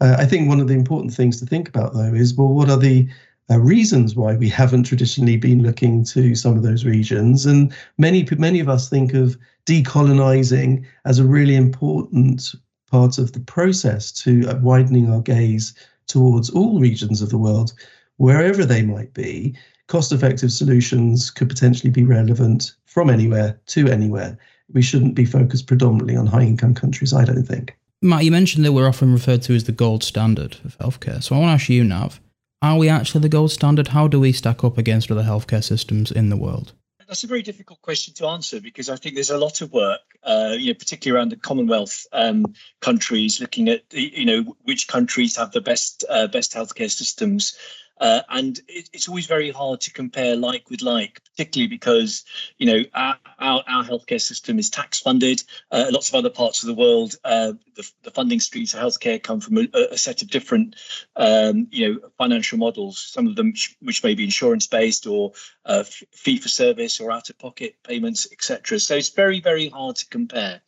Uh, 0.00 0.16
I 0.18 0.24
think 0.24 0.48
one 0.48 0.60
of 0.60 0.68
the 0.68 0.74
important 0.74 1.12
things 1.12 1.38
to 1.40 1.46
think 1.46 1.68
about, 1.68 1.92
though, 1.92 2.14
is 2.14 2.34
well, 2.34 2.48
what 2.48 2.70
are 2.70 2.78
the 2.78 3.08
uh, 3.50 3.58
reasons 3.58 4.14
why 4.14 4.34
we 4.34 4.48
haven't 4.48 4.84
traditionally 4.84 5.36
been 5.36 5.62
looking 5.62 6.04
to 6.04 6.34
some 6.34 6.56
of 6.56 6.62
those 6.62 6.84
regions. 6.84 7.46
And 7.46 7.72
many 7.98 8.26
many 8.38 8.60
of 8.60 8.68
us 8.68 8.88
think 8.88 9.14
of 9.14 9.36
decolonizing 9.66 10.84
as 11.04 11.18
a 11.18 11.24
really 11.24 11.56
important 11.56 12.54
part 12.90 13.18
of 13.18 13.32
the 13.32 13.40
process 13.40 14.12
to 14.12 14.48
uh, 14.48 14.58
widening 14.62 15.12
our 15.12 15.20
gaze 15.20 15.74
towards 16.06 16.50
all 16.50 16.80
regions 16.80 17.22
of 17.22 17.30
the 17.30 17.38
world, 17.38 17.72
wherever 18.16 18.64
they 18.64 18.82
might 18.82 19.14
be. 19.14 19.54
Cost-effective 19.86 20.52
solutions 20.52 21.30
could 21.30 21.48
potentially 21.48 21.90
be 21.90 22.04
relevant 22.04 22.74
from 22.84 23.10
anywhere 23.10 23.60
to 23.66 23.88
anywhere. 23.88 24.38
We 24.72 24.82
shouldn't 24.82 25.16
be 25.16 25.24
focused 25.24 25.66
predominantly 25.66 26.16
on 26.16 26.26
high-income 26.26 26.74
countries, 26.74 27.12
I 27.12 27.24
don't 27.24 27.42
think. 27.42 27.76
Matt, 28.02 28.24
you 28.24 28.30
mentioned 28.30 28.64
that 28.64 28.72
we're 28.72 28.88
often 28.88 29.12
referred 29.12 29.42
to 29.42 29.54
as 29.54 29.64
the 29.64 29.72
gold 29.72 30.04
standard 30.04 30.58
of 30.64 30.78
healthcare. 30.78 31.22
So 31.22 31.34
I 31.34 31.38
want 31.38 31.50
to 31.50 31.54
ask 31.54 31.68
you, 31.68 31.84
Nav, 31.84 32.20
are 32.62 32.78
we 32.78 32.88
actually 32.88 33.22
the 33.22 33.28
gold 33.28 33.50
standard? 33.50 33.88
How 33.88 34.08
do 34.08 34.20
we 34.20 34.32
stack 34.32 34.64
up 34.64 34.78
against 34.78 35.10
other 35.10 35.22
healthcare 35.22 35.64
systems 35.64 36.10
in 36.10 36.28
the 36.28 36.36
world? 36.36 36.72
That's 37.06 37.24
a 37.24 37.26
very 37.26 37.42
difficult 37.42 37.82
question 37.82 38.14
to 38.14 38.26
answer 38.26 38.60
because 38.60 38.88
I 38.88 38.94
think 38.94 39.16
there's 39.16 39.30
a 39.30 39.38
lot 39.38 39.62
of 39.62 39.72
work, 39.72 40.00
uh, 40.22 40.54
you 40.56 40.68
know, 40.68 40.74
particularly 40.74 41.18
around 41.18 41.32
the 41.32 41.36
Commonwealth 41.36 42.06
um, 42.12 42.46
countries, 42.80 43.40
looking 43.40 43.68
at 43.68 43.82
you 43.90 44.24
know 44.24 44.56
which 44.62 44.86
countries 44.86 45.36
have 45.36 45.50
the 45.50 45.60
best 45.60 46.04
uh, 46.08 46.28
best 46.28 46.52
healthcare 46.52 46.90
systems 46.90 47.56
uh, 48.00 48.22
and 48.30 48.58
it, 48.66 48.88
it's 48.92 49.08
always 49.08 49.26
very 49.26 49.50
hard 49.50 49.80
to 49.82 49.92
compare 49.92 50.34
like 50.34 50.68
with 50.70 50.82
like, 50.82 51.22
particularly 51.24 51.68
because 51.68 52.24
you 52.58 52.66
know 52.66 52.82
our, 52.94 53.16
our, 53.38 53.62
our 53.68 53.84
healthcare 53.84 54.20
system 54.20 54.58
is 54.58 54.70
tax 54.70 55.00
funded. 55.00 55.42
Uh, 55.70 55.86
lots 55.90 56.08
of 56.08 56.14
other 56.14 56.30
parts 56.30 56.62
of 56.62 56.66
the 56.66 56.74
world, 56.74 57.14
uh, 57.24 57.52
the, 57.76 57.90
the, 58.02 58.10
funding 58.10 58.40
streams 58.40 58.72
for 58.72 58.78
healthcare 58.78 59.22
come 59.22 59.40
from 59.40 59.58
a, 59.58 59.68
a 59.92 59.98
set 59.98 60.22
of 60.22 60.30
different 60.30 60.76
um, 61.16 61.68
you 61.70 61.88
know 61.88 62.08
financial 62.18 62.58
models. 62.58 62.98
Some 62.98 63.26
of 63.26 63.36
them 63.36 63.52
which 63.82 64.02
may 64.02 64.14
be 64.14 64.24
insurance 64.24 64.66
based 64.66 65.06
or 65.06 65.32
uh, 65.66 65.84
fee 65.84 66.38
for 66.38 66.48
service 66.48 67.00
or 67.00 67.12
out 67.12 67.30
of 67.30 67.38
pocket 67.38 67.76
payments, 67.84 68.26
etc. 68.32 68.80
So 68.80 68.96
it's 68.96 69.10
very 69.10 69.40
very 69.40 69.68
hard 69.68 69.96
to 69.96 70.06
compare. 70.06 70.62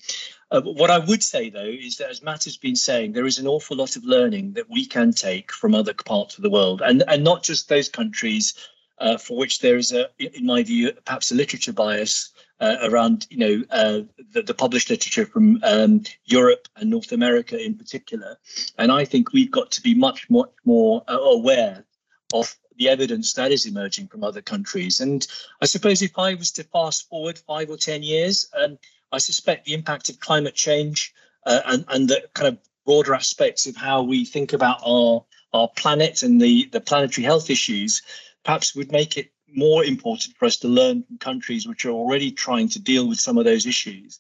Uh, 0.53 0.61
what 0.61 0.91
I 0.91 0.99
would 0.99 1.23
say, 1.23 1.49
though, 1.49 1.65
is 1.65 1.97
that 1.97 2.11
as 2.11 2.23
Matt 2.23 2.45
has 2.45 2.59
been 2.59 2.77
saying, 2.77 3.13
there 3.13 3.25
is 3.25 3.39
an 3.39 3.47
awful 3.47 3.75
lot 3.75 3.97
of 3.97 4.05
learning 4.05 4.53
that 4.53 4.69
we 4.69 4.85
can 4.85 5.11
take 5.11 5.51
from 5.51 5.75
other 5.75 5.95
parts 5.95 6.37
of 6.37 6.43
the 6.43 6.51
world, 6.51 6.83
and 6.85 7.03
and 7.09 7.25
not 7.25 7.43
just 7.43 7.71
those 7.71 7.89
countries 7.89 8.55
uh, 8.99 9.17
for 9.17 9.39
which 9.39 9.61
there 9.61 9.79
is 9.79 9.93
a, 9.93 10.09
in 10.19 10.45
my 10.45 10.63
view, 10.63 10.93
perhaps 11.07 11.33
a 11.33 11.35
literature 11.35 11.73
bias 11.73 12.31
uh, 12.61 12.77
around, 12.83 13.27
you 13.31 13.39
know, 13.39 13.65
uh, 13.71 14.01
the, 14.33 14.43
the, 14.43 14.55
published 14.55 14.91
literature 14.91 15.27
from 15.27 15.59
um, 15.65 16.03
Europe 16.27 16.69
and 16.77 16.91
North 16.91 17.11
America 17.11 17.59
in 17.59 17.75
particular. 17.75 18.39
And 18.79 18.93
I 18.93 19.05
think 19.05 19.33
we've 19.33 19.51
got 19.51 19.73
to 19.73 19.81
be 19.81 19.95
much, 19.95 20.31
much 20.31 20.53
more 20.65 21.03
uh, 21.09 21.19
aware 21.19 21.85
of 22.33 22.55
the 22.77 22.89
evidence 22.89 23.33
that 23.33 23.51
is 23.51 23.67
emerging 23.67 24.07
from 24.07 24.23
other 24.23 24.43
countries. 24.43 25.01
And 25.01 25.27
I 25.61 25.67
suppose 25.67 26.03
if 26.03 26.17
I 26.17 26.35
was 26.35 26.53
to 26.53 26.65
fast 26.65 27.09
forward 27.09 27.39
five 27.39 27.71
or 27.71 27.77
ten 27.77 28.05
years, 28.05 28.49
um, 28.57 28.79
I 29.13 29.19
suspect 29.19 29.67
the 29.67 29.75
impact 29.75 30.09
of 30.09 30.19
climate 30.19 30.55
change 30.55 31.15
uh, 31.47 31.61
and, 31.67 31.85
and 31.89 32.09
the 32.09 32.23
kind 32.35 32.49
of 32.49 32.59
broader 32.85 33.15
aspects 33.15 33.67
of 33.67 33.77
how 33.77 34.03
we 34.03 34.25
think 34.25 34.53
about 34.53 34.81
our 34.85 35.25
our 35.55 35.69
planet 35.69 36.23
and 36.23 36.41
the, 36.41 36.67
the 36.73 36.81
planetary 36.81 37.25
health 37.25 37.51
issues 37.51 38.01
perhaps 38.43 38.75
would 38.75 38.91
make 38.91 39.19
it 39.19 39.31
more 39.55 39.85
important 39.85 40.35
for 40.39 40.47
us 40.47 40.57
to 40.57 40.67
learn 40.67 41.03
from 41.03 41.19
countries 41.19 41.69
which 41.69 41.85
are 41.85 41.91
already 41.91 42.33
trying 42.33 42.69
to 42.71 42.81
deal 42.81 43.07
with 43.07 43.21
some 43.21 43.37
of 43.37 43.45
those 43.45 43.67
issues 43.67 44.19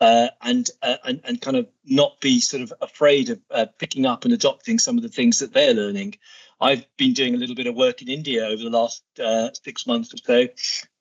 uh, 0.00 0.28
and, 0.42 0.70
uh, 0.82 0.96
and 1.04 1.20
and 1.24 1.40
kind 1.40 1.56
of 1.56 1.66
not 1.84 2.20
be 2.20 2.38
sort 2.38 2.62
of 2.62 2.72
afraid 2.80 3.30
of 3.30 3.40
uh, 3.50 3.66
picking 3.78 4.06
up 4.06 4.24
and 4.24 4.32
adopting 4.32 4.78
some 4.78 4.96
of 4.96 5.02
the 5.02 5.08
things 5.08 5.40
that 5.40 5.52
they're 5.52 5.74
learning. 5.74 6.14
I've 6.60 6.86
been 6.96 7.12
doing 7.12 7.34
a 7.34 7.38
little 7.38 7.56
bit 7.56 7.66
of 7.66 7.74
work 7.74 8.02
in 8.02 8.08
India 8.08 8.44
over 8.44 8.62
the 8.62 8.70
last 8.70 9.02
uh, 9.20 9.50
six 9.64 9.86
months 9.86 10.14
or 10.14 10.18
so, 10.18 10.48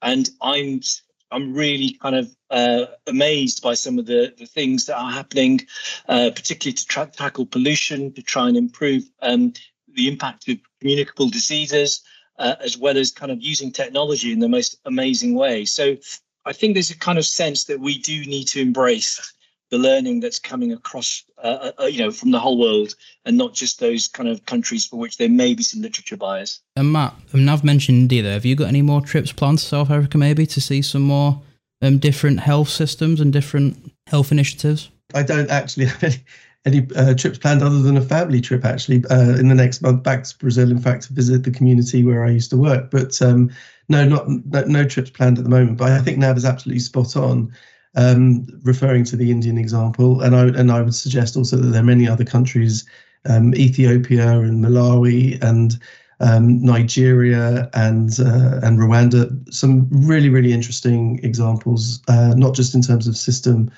and 0.02 0.30
I'm 0.42 0.82
I'm 1.32 1.54
really 1.54 1.98
kind 2.02 2.16
of 2.16 2.36
uh, 2.50 2.86
amazed 3.06 3.62
by 3.62 3.74
some 3.74 4.00
of 4.00 4.06
the, 4.06 4.34
the 4.38 4.46
things 4.46 4.86
that 4.86 4.98
are 4.98 5.12
happening, 5.12 5.62
uh, 6.08 6.32
particularly 6.34 6.74
to 6.74 6.86
tra- 6.86 7.12
tackle 7.12 7.46
pollution, 7.46 8.14
to 8.14 8.22
try 8.22 8.48
and 8.48 8.58
improve 8.58 9.04
um, 9.22 9.54
the 9.94 10.08
impact 10.08 10.48
of 10.48 10.58
communicable 10.80 11.30
diseases, 11.30 12.02
uh, 12.40 12.56
as 12.62 12.78
well 12.78 12.98
as 12.98 13.12
kind 13.12 13.32
of 13.32 13.42
using 13.42 13.72
technology 13.72 14.32
in 14.32 14.40
the 14.40 14.50
most 14.50 14.80
amazing 14.86 15.36
way. 15.36 15.66
So 15.66 15.98
I 16.46 16.54
think 16.54 16.74
there's 16.74 16.92
a 16.92 16.98
kind 16.98 17.18
of 17.18 17.26
sense 17.26 17.66
that 17.66 17.80
we 17.80 17.98
do 17.98 18.26
need 18.26 18.46
to 18.50 18.62
embrace 18.62 19.34
the 19.70 19.78
learning 19.78 20.20
that's 20.20 20.40
coming 20.40 20.72
across, 20.72 21.24
uh, 21.44 21.72
uh, 21.78 21.84
uh, 21.84 21.86
you 21.86 22.00
know, 22.00 22.12
from 22.12 22.32
the 22.32 22.40
whole 22.40 22.58
world, 22.58 22.96
and 23.26 23.38
not 23.38 23.54
just 23.54 23.80
those 23.80 24.08
kind 24.08 24.30
of 24.30 24.46
countries 24.46 24.86
for 24.86 24.98
which 24.98 25.18
there 25.18 25.30
may 25.30 25.54
be 25.54 25.64
some 25.64 25.82
literature 25.82 26.18
bias. 26.18 26.62
And 26.76 26.92
Matt, 26.92 27.14
I 27.34 27.38
mean, 27.38 27.50
I've 27.50 27.64
mentioned 27.64 27.98
India. 27.98 28.24
There. 28.24 28.34
Have 28.34 28.46
you 28.46 28.56
got 28.56 28.70
any 28.70 28.82
more 28.82 29.02
trips 29.02 29.32
planned 29.32 29.60
to 29.60 29.66
South 29.66 29.90
Africa, 29.90 30.18
maybe, 30.18 30.46
to 30.48 30.62
see 30.62 30.82
some 30.82 31.02
more 31.02 31.42
um, 31.82 31.98
different 31.98 32.40
health 32.40 32.70
systems 32.70 33.20
and 33.20 33.34
different 33.34 33.92
health 34.08 34.32
initiatives? 34.32 34.90
I 35.14 35.24
don't 35.24 35.50
actually 35.50 35.86
have 35.88 36.04
any, 36.04 36.24
any 36.66 36.88
uh, 36.96 37.14
trips 37.14 37.38
planned 37.38 37.62
other 37.62 37.82
than 37.82 37.98
a 37.98 38.02
family 38.02 38.40
trip, 38.40 38.64
actually, 38.64 39.04
uh, 39.10 39.36
in 39.38 39.50
the 39.50 39.56
next 39.56 39.82
month 39.82 40.04
back 40.04 40.24
to 40.24 40.38
Brazil, 40.38 40.72
in 40.72 40.80
fact, 40.80 41.04
to 41.04 41.14
visit 41.14 41.44
the 41.44 41.52
community 41.52 42.04
where 42.04 42.24
I 42.24 42.30
used 42.30 42.50
to 42.52 42.58
work. 42.58 42.90
But 42.90 43.22
um, 43.22 43.52
no, 43.90 44.08
not 44.08 44.28
no, 44.30 44.64
no 44.64 44.86
trips 44.86 45.10
planned 45.10 45.38
at 45.38 45.44
the 45.44 45.50
moment. 45.50 45.78
But 45.78 45.92
I 45.92 46.00
think 46.00 46.18
Nav 46.18 46.38
is 46.38 46.46
absolutely 46.46 46.80
spot 46.80 47.16
on 47.16 47.54
um, 47.96 48.48
referring 48.64 49.04
to 49.06 49.16
the 49.16 49.32
Indian 49.32 49.58
example. 49.58 50.22
And 50.22 50.36
I 50.36 50.48
and 50.60 50.72
I 50.72 50.82
would 50.82 50.96
suggest 50.96 51.38
also 51.38 51.58
that 51.58 51.68
there 51.68 51.82
are 51.82 51.86
many 51.86 52.08
other 52.08 52.26
countries, 52.26 52.86
um, 53.26 53.56
Ethiopia 53.56 54.40
and 54.40 54.64
Malawi 54.64 55.42
and 55.42 55.80
um, 56.20 56.64
Nigeria 56.64 57.70
and 57.74 58.20
uh, 58.20 58.60
and 58.64 58.80
Rwanda. 58.80 59.54
Some 59.54 59.88
really 59.92 60.30
really 60.30 60.54
interesting 60.54 61.20
examples, 61.24 62.02
uh, 62.08 62.34
not 62.36 62.56
just 62.56 62.76
in 62.76 62.82
terms 62.82 63.08
of 63.08 63.18
system 63.18 63.72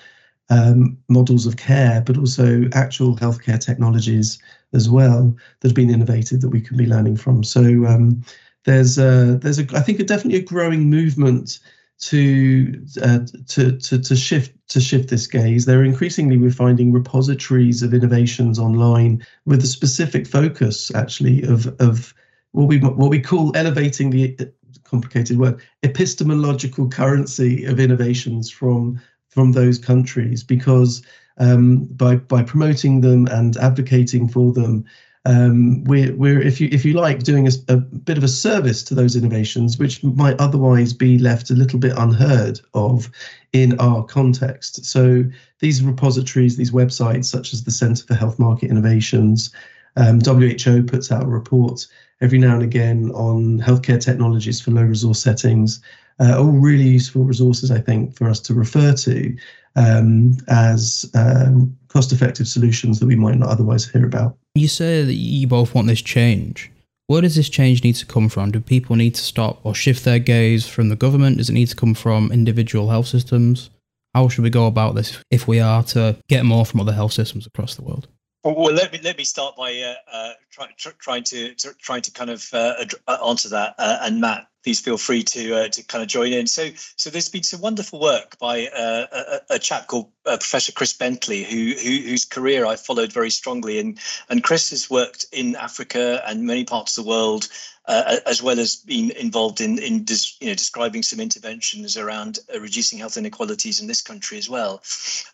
um, 0.49 0.97
models 1.09 1.45
of 1.45 1.57
care, 1.57 2.01
but 2.01 2.17
also 2.17 2.63
actual 2.73 3.15
healthcare 3.15 3.59
technologies 3.59 4.39
as 4.73 4.89
well 4.89 5.35
that 5.59 5.69
have 5.69 5.75
been 5.75 5.89
innovated 5.89 6.41
that 6.41 6.49
we 6.49 6.61
can 6.61 6.77
be 6.77 6.87
learning 6.87 7.17
from. 7.17 7.43
So 7.43 7.85
um, 7.85 8.23
there's 8.65 8.97
a, 8.97 9.37
there's 9.41 9.59
a 9.59 9.65
I 9.75 9.81
think 9.81 9.99
a, 9.99 10.03
definitely 10.03 10.39
a 10.39 10.43
growing 10.43 10.89
movement 10.89 11.59
to, 11.99 12.85
uh, 13.01 13.19
to 13.47 13.77
to 13.77 13.99
to 13.99 14.15
shift 14.15 14.53
to 14.69 14.79
shift 14.79 15.09
this 15.09 15.27
gaze. 15.27 15.65
There 15.65 15.83
increasingly 15.83 16.37
we're 16.37 16.51
finding 16.51 16.93
repositories 16.93 17.83
of 17.83 17.93
innovations 17.93 18.57
online 18.57 19.25
with 19.45 19.63
a 19.63 19.67
specific 19.67 20.25
focus, 20.25 20.93
actually, 20.95 21.43
of 21.43 21.67
of 21.81 22.13
what 22.51 22.67
we 22.67 22.79
what 22.79 23.09
we 23.09 23.19
call 23.19 23.55
elevating 23.55 24.11
the 24.11 24.51
complicated 24.83 25.37
word 25.37 25.61
epistemological 25.83 26.89
currency 26.89 27.65
of 27.65 27.79
innovations 27.79 28.49
from 28.49 28.99
from 29.27 29.51
those 29.51 29.77
countries 29.77 30.43
because 30.43 31.03
um, 31.37 31.85
by 31.85 32.15
by 32.15 32.43
promoting 32.43 33.01
them 33.01 33.27
and 33.27 33.57
advocating 33.57 34.27
for 34.27 34.51
them 34.53 34.85
um, 35.29 35.83
we're, 35.83 36.15
we're 36.15 36.41
if 36.41 36.59
you 36.59 36.69
if 36.71 36.83
you 36.83 36.93
like 36.93 37.21
doing 37.21 37.47
a, 37.47 37.51
a, 37.67 37.77
bit 37.77 38.17
of 38.17 38.23
a 38.23 38.27
service 38.27 38.81
to 38.81 38.95
those 38.95 39.15
innovations 39.15 39.77
which 39.77 40.03
might 40.03 40.39
otherwise 40.41 40.91
be 40.91 41.19
left 41.19 41.51
a 41.51 41.53
little 41.53 41.77
bit 41.77 41.95
unheard 41.95 42.59
of 42.73 43.11
in 43.53 43.79
our 43.79 44.03
context. 44.03 44.85
So 44.85 45.23
these 45.59 45.83
repositories 45.83 46.57
these 46.57 46.71
websites 46.71 47.25
such 47.25 47.53
as 47.53 47.63
the 47.63 47.69
center 47.69 48.03
for 48.05 48.15
health 48.15 48.39
market 48.39 48.71
innovations 48.71 49.53
um, 49.95 50.19
who 50.19 50.83
puts 50.83 51.11
out 51.11 51.23
a 51.23 51.27
report 51.27 51.85
every 52.21 52.37
now 52.37 52.53
and 52.53 52.63
again 52.63 53.11
on 53.11 53.59
healthcare 53.59 54.03
technologies 54.03 54.61
for 54.61 54.71
low 54.71 54.83
resource 54.83 55.21
settings 55.21 55.81
uh, 56.19 56.37
all 56.37 56.51
really 56.51 56.87
useful 56.87 57.23
resources 57.23 57.71
i 57.71 57.79
think 57.79 58.15
for 58.15 58.29
us 58.29 58.39
to 58.39 58.53
refer 58.53 58.93
to 58.93 59.35
um, 59.75 60.37
as 60.47 61.09
um, 61.15 61.77
cost 61.87 62.11
effective 62.11 62.47
solutions 62.47 62.99
that 62.99 63.05
we 63.05 63.15
might 63.15 63.37
not 63.37 63.49
otherwise 63.49 63.87
hear 63.87 64.05
about. 64.05 64.37
You 64.55 64.67
say 64.67 65.03
that 65.03 65.13
you 65.13 65.47
both 65.47 65.73
want 65.73 65.87
this 65.87 66.01
change. 66.01 66.71
Where 67.07 67.21
does 67.21 67.35
this 67.35 67.49
change 67.49 67.83
need 67.83 67.95
to 67.95 68.05
come 68.05 68.29
from? 68.29 68.51
Do 68.51 68.59
people 68.59 68.95
need 68.95 69.15
to 69.15 69.21
stop 69.21 69.59
or 69.63 69.73
shift 69.73 70.05
their 70.05 70.19
gaze 70.19 70.67
from 70.67 70.89
the 70.89 70.95
government? 70.95 71.37
Does 71.37 71.49
it 71.49 71.53
need 71.53 71.67
to 71.67 71.75
come 71.75 71.95
from 71.95 72.31
individual 72.31 72.89
health 72.89 73.07
systems? 73.07 73.69
How 74.13 74.27
should 74.27 74.43
we 74.43 74.49
go 74.49 74.67
about 74.67 74.95
this 74.95 75.17
if 75.31 75.47
we 75.47 75.59
are 75.59 75.83
to 75.83 76.17
get 76.27 76.45
more 76.45 76.65
from 76.65 76.81
other 76.81 76.93
health 76.93 77.13
systems 77.13 77.47
across 77.47 77.75
the 77.75 77.83
world? 77.83 78.07
Well, 78.43 78.73
let 78.73 78.93
me 78.93 78.99
let 79.03 79.17
me 79.17 79.25
start 79.25 79.57
by 79.57 79.75
uh, 79.81 79.95
uh, 80.11 80.33
try, 80.49 80.67
try, 80.77 80.93
trying 80.97 81.23
to, 81.25 81.53
to 81.55 81.73
trying 81.73 82.01
to 82.03 82.11
kind 82.11 82.29
of 82.29 82.47
uh 82.53 82.85
answer 83.27 83.49
that. 83.49 83.75
Uh, 83.77 83.99
and 84.01 84.21
Matt, 84.21 84.47
please 84.63 84.79
feel 84.79 84.97
free 84.97 85.23
to 85.23 85.55
uh, 85.55 85.67
to 85.69 85.83
kind 85.83 86.01
of 86.01 86.07
join 86.07 86.33
in. 86.33 86.47
So, 86.47 86.69
so 86.95 87.09
there's 87.09 87.29
been 87.29 87.43
some 87.43 87.61
wonderful 87.61 87.99
work 87.99 88.37
by 88.39 88.67
uh, 88.67 89.05
a, 89.11 89.55
a, 89.55 89.59
chap 89.59 89.87
called 89.87 90.09
uh, 90.25 90.37
Professor 90.37 90.71
Chris 90.71 90.93
Bentley, 90.93 91.43
who, 91.43 91.73
who, 91.79 92.09
whose 92.09 92.25
career 92.25 92.65
I 92.65 92.75
followed 92.75 93.13
very 93.13 93.29
strongly, 93.29 93.79
and 93.79 93.97
and 94.29 94.43
Chris 94.43 94.69
has 94.71 94.89
worked 94.89 95.25
in 95.31 95.55
Africa 95.55 96.21
and 96.27 96.43
many 96.45 96.65
parts 96.65 96.97
of 96.97 97.05
the 97.05 97.09
world, 97.09 97.47
uh, 97.85 98.17
as 98.25 98.43
well 98.43 98.59
as 98.59 98.75
being 98.75 99.11
involved 99.11 99.61
in 99.61 99.79
in 99.79 100.03
des, 100.03 100.35
you 100.39 100.47
know 100.47 100.55
describing 100.55 101.03
some 101.03 101.19
interventions 101.19 101.97
around 101.97 102.39
uh, 102.53 102.59
reducing 102.59 102.99
health 102.99 103.17
inequalities 103.17 103.79
in 103.79 103.87
this 103.87 104.01
country 104.01 104.37
as 104.37 104.49
well. 104.49 104.83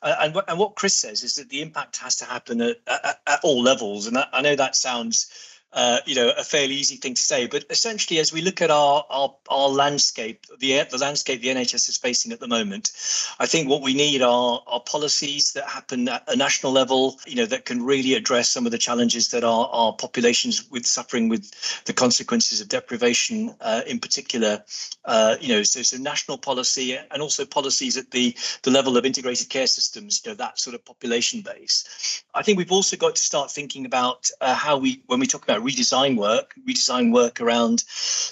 Uh, 0.02 0.16
and 0.22 0.40
and 0.48 0.60
what 0.60 0.76
Chris 0.76 0.94
says 0.94 1.24
is 1.24 1.36
that 1.36 1.50
the 1.50 1.62
impact 1.62 1.98
has 1.98 2.16
to 2.18 2.26
happen 2.26 2.62
at, 2.62 2.78
at, 2.88 3.20
at 3.26 3.40
all 3.44 3.62
levels, 3.62 4.08
and 4.08 4.18
I, 4.18 4.28
I 4.32 4.42
know 4.42 4.56
that 4.56 4.76
sounds 4.76 5.30
uh, 5.76 6.00
you 6.06 6.16
know, 6.16 6.32
a 6.38 6.44
fairly 6.44 6.74
easy 6.74 6.96
thing 6.96 7.14
to 7.14 7.22
say. 7.22 7.48
But 7.48 7.66
essentially, 7.70 8.20
as 8.20 8.32
we 8.32 8.42
look 8.42 8.62
at 8.62 8.72
our 8.72 9.06
our, 9.10 9.36
our 9.50 9.68
landscape, 9.68 10.46
the 10.60 10.88
the 10.90 10.98
landscape 10.98 11.42
the 11.42 11.50
NHS 11.50 11.90
is 11.90 11.98
facing 11.98 12.32
at 12.32 12.40
the 12.40 12.48
moment, 12.48 12.94
I 13.40 13.46
think 13.46 13.70
what 13.70 13.82
we 13.82 13.94
need 13.94 14.22
are 14.22 14.64
are 14.66 14.80
policies 14.80 15.52
that 15.54 15.68
happen 15.68 16.08
at 16.08 16.24
a 16.30 16.36
national 16.36 16.72
level, 16.72 17.20
you 17.28 17.36
know, 17.36 17.46
that 17.46 17.66
can 17.66 17.84
really 17.84 18.14
address 18.14 18.50
some 18.50 18.66
of 18.66 18.72
the 18.72 18.78
challenges 18.78 19.30
that 19.32 19.44
our 19.44 19.68
our 19.68 19.94
populations 19.94 20.70
with 20.72 20.86
suffering 20.86 21.28
with 21.28 21.52
the 21.84 21.94
consequences 21.94 22.62
of 22.62 22.70
deprivation, 22.70 23.54
uh, 23.60 23.82
in 23.86 24.00
particular, 24.00 24.64
uh, 25.04 25.36
you 25.42 25.50
know, 25.50 25.62
so 25.64 25.82
so 25.82 25.98
national 25.98 26.38
policy 26.38 26.98
and 26.98 27.22
also 27.22 27.46
policies 27.46 27.98
at 27.98 28.12
the 28.12 28.34
the 28.64 28.72
level 28.72 28.96
of 28.96 29.06
integrated 29.06 29.50
care 29.50 29.68
systems, 29.68 30.22
you 30.24 30.32
know, 30.32 30.36
that 30.36 30.58
sort 30.58 30.74
of 30.74 30.86
population 30.86 31.42
base. 31.42 32.24
I 32.34 32.44
think 32.44 32.58
we've 32.58 32.72
also 32.72 32.96
got 32.96 33.16
to 33.16 33.22
start 33.22 33.52
thinking 33.52 33.86
about 33.86 34.30
uh, 34.40 34.56
how 34.56 34.78
we 34.78 35.02
when 35.08 35.20
we 35.20 35.28
talk 35.28 35.44
about 35.44 35.65
redesign 35.66 36.18
work, 36.18 36.54
redesign 36.68 37.12
work 37.14 37.42
around 37.42 37.84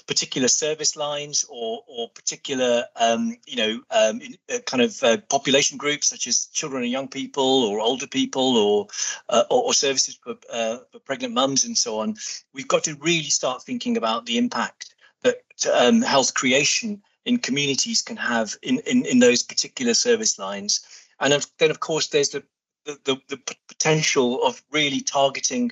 particular 0.07 0.47
service 0.47 0.95
lines 0.95 1.45
or 1.49 1.83
or 1.87 2.09
particular 2.09 2.85
um, 2.95 3.37
you 3.45 3.57
know 3.57 3.81
um, 3.91 4.21
uh, 4.53 4.59
kind 4.65 4.83
of 4.83 5.01
uh, 5.03 5.17
population 5.29 5.77
groups 5.77 6.07
such 6.07 6.27
as 6.27 6.45
children 6.47 6.83
and 6.83 6.91
young 6.91 7.07
people 7.07 7.63
or 7.65 7.79
older 7.79 8.07
people 8.07 8.57
or 8.57 8.87
uh, 9.29 9.43
or, 9.49 9.63
or, 9.63 9.73
services 9.73 10.19
for, 10.23 10.35
uh, 10.51 10.77
for 10.91 10.99
pregnant 10.99 11.33
mums 11.33 11.65
and 11.65 11.77
so 11.77 11.99
on. 11.99 12.15
We've 12.53 12.67
got 12.67 12.83
to 12.85 12.95
really 12.95 13.23
start 13.23 13.63
thinking 13.63 13.97
about 13.97 14.25
the 14.25 14.37
impact 14.37 14.95
that 15.23 15.37
um, 15.73 16.01
health 16.01 16.33
creation 16.33 17.01
in 17.25 17.37
communities 17.37 18.01
can 18.01 18.17
have 18.17 18.55
in, 18.61 18.79
in, 18.79 19.05
in 19.05 19.19
those 19.19 19.43
particular 19.43 19.93
service 19.93 20.37
lines. 20.37 20.85
And 21.19 21.31
then, 21.57 21.71
of 21.71 21.79
course, 21.79 22.07
there's 22.07 22.29
the 22.29 22.43
the, 22.85 22.99
the, 23.05 23.17
the, 23.29 23.55
potential 23.67 24.43
of 24.43 24.61
really 24.71 24.99
targeting 24.99 25.71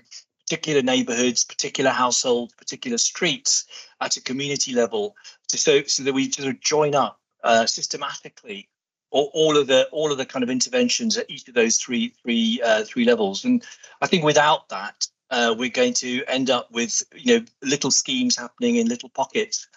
particular 0.51 0.81
neighborhoods, 0.81 1.45
particular 1.45 1.91
households, 1.91 2.53
particular 2.55 2.97
streets 2.97 3.65
at 4.01 4.17
a 4.17 4.21
community 4.21 4.73
level, 4.73 5.15
to, 5.47 5.57
so 5.57 5.81
so 5.83 6.03
that 6.03 6.11
we 6.11 6.29
sort 6.29 6.49
of 6.49 6.59
join 6.59 6.93
up 6.93 7.21
uh, 7.41 7.65
systematically 7.65 8.67
all, 9.11 9.31
all 9.33 9.57
of 9.57 9.67
the 9.67 9.87
all 9.93 10.11
of 10.11 10.17
the 10.17 10.25
kind 10.25 10.43
of 10.43 10.49
interventions 10.49 11.17
at 11.17 11.29
each 11.31 11.47
of 11.47 11.53
those 11.53 11.77
three 11.77 12.13
three 12.21 12.61
uh, 12.65 12.83
three 12.83 13.05
levels. 13.05 13.45
And 13.45 13.63
I 14.01 14.07
think 14.07 14.25
without 14.25 14.67
that, 14.67 15.07
uh, 15.29 15.55
we're 15.57 15.69
going 15.69 15.93
to 15.93 16.21
end 16.27 16.49
up 16.49 16.69
with 16.69 17.01
you 17.15 17.39
know 17.39 17.45
little 17.63 17.91
schemes 17.91 18.35
happening 18.35 18.75
in 18.75 18.89
little 18.89 19.09
pockets, 19.09 19.69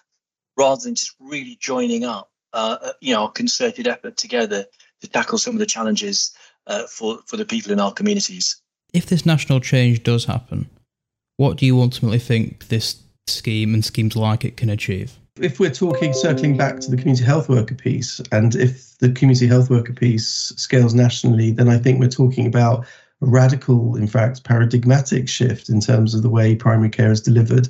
rather 0.57 0.81
than 0.83 0.95
just 0.95 1.15
really 1.21 1.55
joining 1.55 2.03
up, 2.03 2.31
uh, 2.51 2.77
uh, 2.81 2.91
you 2.99 3.13
know, 3.13 3.27
a 3.27 3.31
concerted 3.31 3.87
effort 3.87 4.17
together 4.17 4.65
to 4.99 5.07
tackle 5.07 5.37
some 5.37 5.53
of 5.53 5.59
the 5.59 5.65
challenges 5.65 6.35
uh, 6.67 6.85
for 6.87 7.19
for 7.27 7.37
the 7.37 7.45
people 7.45 7.71
in 7.71 7.79
our 7.79 7.93
communities 7.93 8.61
if 8.95 9.05
this 9.07 9.25
national 9.25 9.59
change 9.59 10.03
does 10.03 10.25
happen, 10.25 10.69
what 11.37 11.57
do 11.57 11.65
you 11.65 11.81
ultimately 11.81 12.19
think 12.19 12.69
this 12.69 13.01
scheme 13.27 13.73
and 13.73 13.83
schemes 13.83 14.15
like 14.15 14.45
it 14.45 14.55
can 14.55 14.69
achieve? 14.69 15.17
If 15.41 15.59
we're 15.59 15.71
talking 15.71 16.13
circling 16.13 16.55
back 16.55 16.79
to 16.79 16.89
the 16.89 16.95
community 16.95 17.25
health 17.25 17.49
worker 17.49 17.75
piece, 17.75 18.21
and 18.31 18.55
if 18.55 18.97
the 18.99 19.11
community 19.11 19.47
health 19.47 19.69
worker 19.69 19.91
piece 19.91 20.53
scales 20.55 20.93
nationally, 20.93 21.51
then 21.51 21.67
I 21.67 21.77
think 21.77 21.99
we're 21.99 22.07
talking 22.07 22.47
about 22.47 22.85
a 23.21 23.25
radical, 23.25 23.97
in 23.97 24.07
fact, 24.07 24.45
paradigmatic 24.45 25.27
shift 25.27 25.67
in 25.67 25.81
terms 25.81 26.15
of 26.15 26.21
the 26.21 26.29
way 26.29 26.55
primary 26.55 26.89
care 26.89 27.11
is 27.11 27.19
delivered 27.19 27.67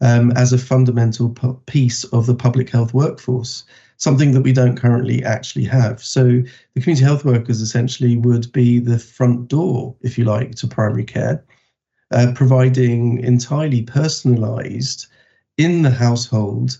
um, 0.00 0.32
as 0.32 0.52
a 0.52 0.58
fundamental 0.58 1.30
piece 1.66 2.04
of 2.04 2.26
the 2.26 2.34
public 2.34 2.70
health 2.70 2.94
workforce 2.94 3.64
something 3.96 4.32
that 4.32 4.42
we 4.42 4.52
don't 4.52 4.76
currently 4.76 5.24
actually 5.24 5.64
have. 5.64 6.02
So 6.02 6.42
the 6.74 6.80
community 6.80 7.04
health 7.04 7.24
workers 7.24 7.60
essentially 7.60 8.16
would 8.16 8.52
be 8.52 8.78
the 8.78 8.98
front 8.98 9.48
door, 9.48 9.94
if 10.02 10.18
you 10.18 10.24
like, 10.24 10.54
to 10.56 10.66
primary 10.66 11.04
care, 11.04 11.44
uh, 12.10 12.32
providing 12.34 13.18
entirely 13.20 13.84
personalised 13.84 15.06
in 15.56 15.82
the 15.82 15.90
household 15.90 16.78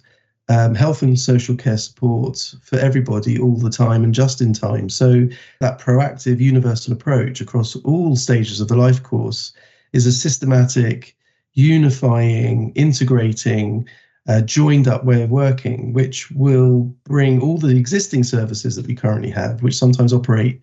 um, 0.49 0.75
health 0.75 1.01
and 1.01 1.19
social 1.19 1.57
care 1.57 1.79
support 1.79 2.55
for 2.63 2.79
everybody 2.79 3.39
all 3.39 3.57
the 3.57 3.71
time 3.71 4.05
and 4.05 4.13
just 4.13 4.43
in 4.43 4.53
time. 4.53 4.91
So 4.91 5.27
that 5.61 5.81
proactive, 5.81 6.39
universal 6.41 6.93
approach 6.93 7.41
across 7.41 7.77
all 7.77 8.17
stages 8.17 8.61
of 8.61 8.69
the 8.69 8.77
life 8.77 9.03
course 9.03 9.55
is 9.95 10.05
a 10.05 10.13
systematic, 10.13 11.17
unifying, 11.55 12.73
integrating 12.75 13.89
uh, 14.29 14.41
joined 14.41 14.89
up 14.89 15.05
way 15.05 15.23
of 15.23 15.31
working, 15.31 15.93
which 15.93 16.31
will 16.31 16.83
bring 17.05 17.41
all 17.41 17.59
the 17.59 17.77
existing 17.77 18.25
services 18.25 18.77
that 18.77 18.87
we 18.87 18.95
currently 18.95 19.31
have, 19.31 19.63
which 19.63 19.77
sometimes 19.77 20.13
operate 20.13 20.61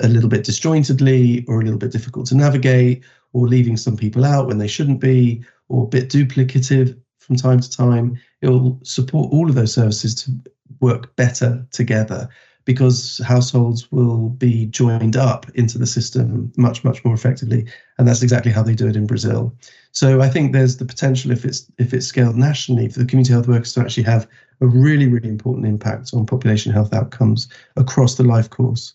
a 0.00 0.08
little 0.08 0.28
bit 0.28 0.44
disjointedly 0.44 1.44
or 1.48 1.60
a 1.60 1.64
little 1.64 1.78
bit 1.78 1.92
difficult 1.92 2.26
to 2.26 2.36
navigate, 2.36 3.04
or 3.32 3.48
leaving 3.48 3.76
some 3.76 3.96
people 3.96 4.24
out 4.24 4.46
when 4.46 4.58
they 4.58 4.68
shouldn't 4.68 5.00
be, 5.00 5.44
or 5.68 5.84
a 5.84 5.88
bit 5.88 6.08
duplicative 6.08 6.98
from 7.18 7.36
time 7.36 7.60
to 7.60 7.70
time. 7.70 8.18
It 8.40 8.48
will 8.48 8.78
support 8.82 9.32
all 9.32 9.48
of 9.48 9.54
those 9.54 9.74
services 9.74 10.14
to 10.24 10.32
work 10.80 11.14
better 11.16 11.66
together 11.72 12.28
because 12.72 13.20
households 13.24 13.90
will 13.90 14.28
be 14.28 14.66
joined 14.66 15.16
up 15.16 15.44
into 15.56 15.76
the 15.76 15.88
system 15.88 16.52
much 16.56 16.84
much 16.84 17.04
more 17.04 17.14
effectively. 17.14 17.66
And 17.98 18.06
that's 18.06 18.22
exactly 18.22 18.52
how 18.52 18.62
they 18.62 18.76
do 18.76 18.86
it 18.86 18.94
in 18.94 19.08
brazil. 19.08 19.52
So 19.90 20.20
i 20.20 20.28
think 20.28 20.52
there's 20.52 20.76
the 20.76 20.84
potential 20.84 21.32
if 21.32 21.44
it's 21.44 21.60
if 21.78 21.92
it's 21.92 22.06
scaled 22.06 22.36
nationally 22.36 22.88
for 22.88 23.00
the 23.00 23.06
community 23.06 23.32
health 23.32 23.48
workers 23.48 23.72
to 23.72 23.80
actually 23.80 24.04
have 24.04 24.28
a 24.60 24.66
really 24.66 25.08
really 25.08 25.28
important 25.28 25.66
impact 25.66 26.14
on 26.14 26.26
population 26.26 26.72
health 26.72 26.94
outcomes 26.94 27.48
across 27.76 28.14
the 28.14 28.28
life 28.34 28.48
course. 28.50 28.94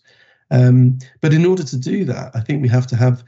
Um, 0.50 0.98
but 1.20 1.34
in 1.34 1.44
order 1.44 1.64
to 1.64 1.76
do 1.76 2.04
that 2.06 2.34
i 2.34 2.40
think 2.40 2.62
we 2.62 2.68
have 2.68 2.86
to 2.86 2.96
have 2.96 3.24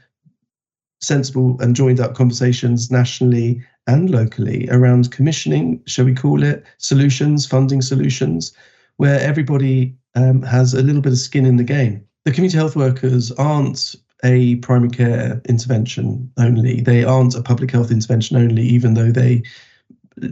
sensible 1.01 1.61
and 1.61 1.75
joined 1.75 1.99
up 1.99 2.15
conversations 2.15 2.89
nationally 2.89 3.61
and 3.87 4.09
locally 4.09 4.67
around 4.71 5.11
commissioning 5.11 5.81
shall 5.85 6.05
we 6.05 6.15
call 6.15 6.43
it 6.43 6.65
solutions 6.77 7.45
funding 7.45 7.81
solutions 7.81 8.53
where 8.99 9.19
everybody 9.21 9.95
um, 10.19 10.41
has 10.41 10.73
a 10.73 10.81
little 10.81 11.01
bit 11.01 11.13
of 11.13 11.19
skin 11.19 11.45
in 11.45 11.57
the 11.57 11.63
game. 11.63 12.03
The 12.25 12.31
community 12.31 12.57
health 12.57 12.75
workers 12.75 13.31
aren't 13.33 13.95
a 14.23 14.57
primary 14.57 14.89
care 14.89 15.41
intervention 15.47 16.31
only. 16.37 16.81
They 16.81 17.03
aren't 17.03 17.35
a 17.35 17.41
public 17.41 17.71
health 17.71 17.91
intervention 17.91 18.35
only, 18.37 18.63
even 18.63 18.93
though 18.93 19.11
they 19.11 19.43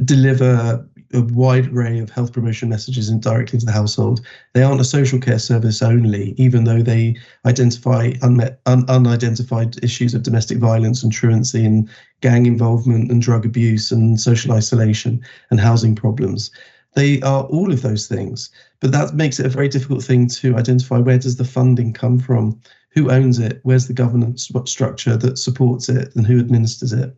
deliver 0.04 0.86
a 1.13 1.21
wide 1.21 1.67
array 1.67 2.00
of 2.00 2.10
health 2.10 2.34
promotion 2.34 2.67
messages 2.67 3.10
directly 3.10 3.60
to 3.60 3.65
the 3.65 3.71
household. 3.71 4.26
They 4.54 4.63
aren't 4.63 4.82
a 4.82 4.86
social 4.86 5.19
care 5.19 5.39
service 5.39 5.82
only, 5.82 6.34
even 6.38 6.65
though 6.65 6.82
they 6.82 7.15
identify 7.45 8.12
unmet, 8.21 8.60
un, 8.65 8.84
unidentified 8.89 9.82
issues 9.82 10.13
of 10.13 10.23
domestic 10.23 10.58
violence 10.58 11.04
and 11.04 11.12
truancy 11.12 11.65
and 11.65 11.89
gang 12.19 12.45
involvement 12.45 13.10
and 13.10 13.21
drug 13.21 13.45
abuse 13.45 13.89
and 13.89 14.19
social 14.19 14.52
isolation 14.52 15.21
and 15.50 15.62
housing 15.62 15.95
problems. 15.95 16.52
They 16.97 17.21
are 17.21 17.43
all 17.43 17.71
of 17.71 17.83
those 17.83 18.07
things, 18.07 18.49
but 18.79 18.91
that 18.91 19.13
makes 19.13 19.39
it 19.39 19.45
a 19.45 19.49
very 19.49 19.69
difficult 19.69 20.03
thing 20.03 20.27
to 20.29 20.55
identify 20.55 20.97
where 20.97 21.19
does 21.19 21.36
the 21.36 21.45
funding 21.45 21.93
come 21.93 22.17
from, 22.17 22.60
who 22.89 23.12
owns 23.12 23.38
it, 23.38 23.60
where's 23.62 23.86
the 23.86 23.93
governance 23.93 24.51
structure 24.65 25.15
that 25.15 25.38
supports 25.38 25.89
it, 25.89 26.15
and 26.15 26.25
who 26.25 26.39
administers 26.39 26.93
it. 26.93 27.15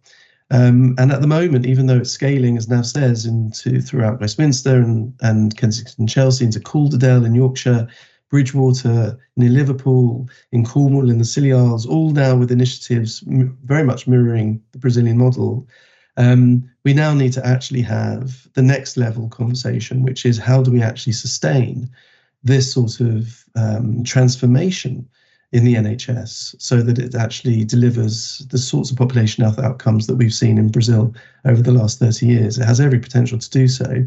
Um, 0.51 0.95
and 0.97 1.13
at 1.13 1.21
the 1.21 1.27
moment, 1.27 1.65
even 1.65 1.85
though 1.85 1.99
it's 1.99 2.11
scaling, 2.11 2.57
as 2.57 2.67
Nav 2.67 2.87
says, 2.87 3.25
into 3.25 3.79
throughout 3.79 4.19
Westminster 4.19 4.81
and, 4.81 5.13
and 5.21 5.55
Kensington, 5.55 5.95
and 5.99 6.09
Chelsea, 6.09 6.43
into 6.43 6.59
Calderdale 6.59 7.23
in 7.23 7.33
Yorkshire, 7.33 7.87
Bridgewater, 8.29 9.17
near 9.37 9.49
Liverpool, 9.49 10.27
in 10.51 10.65
Cornwall, 10.65 11.09
in 11.09 11.19
the 11.19 11.23
Scilly 11.23 11.53
Isles, 11.53 11.85
all 11.85 12.11
now 12.11 12.35
with 12.35 12.51
initiatives 12.51 13.23
very 13.63 13.83
much 13.83 14.07
mirroring 14.07 14.61
the 14.73 14.77
Brazilian 14.77 15.17
model. 15.17 15.65
Um, 16.19 16.69
we 16.83 16.93
now 16.93 17.13
need 17.13 17.31
to 17.33 17.47
actually 17.47 17.81
have 17.83 18.47
the 18.53 18.61
next 18.61 18.97
level 18.97 19.29
conversation, 19.29 20.03
which 20.03 20.25
is 20.25 20.37
how 20.37 20.61
do 20.61 20.69
we 20.69 20.81
actually 20.81 21.13
sustain 21.13 21.89
this 22.43 22.73
sort 22.73 22.99
of 22.99 23.45
um, 23.55 24.03
transformation 24.03 25.07
in 25.53 25.63
the 25.63 25.75
NHS 25.75 26.61
so 26.61 26.81
that 26.81 26.99
it 26.99 27.15
actually 27.15 27.63
delivers 27.63 28.39
the 28.49 28.57
sorts 28.57 28.91
of 28.91 28.97
population 28.97 29.45
health 29.45 29.59
outcomes 29.59 30.07
that 30.07 30.17
we've 30.17 30.33
seen 30.33 30.57
in 30.57 30.69
Brazil 30.69 31.13
over 31.45 31.61
the 31.61 31.71
last 31.71 31.99
30 31.99 32.27
years. 32.27 32.57
It 32.57 32.65
has 32.65 32.81
every 32.81 32.99
potential 32.99 33.39
to 33.39 33.49
do 33.49 33.69
so, 33.69 34.05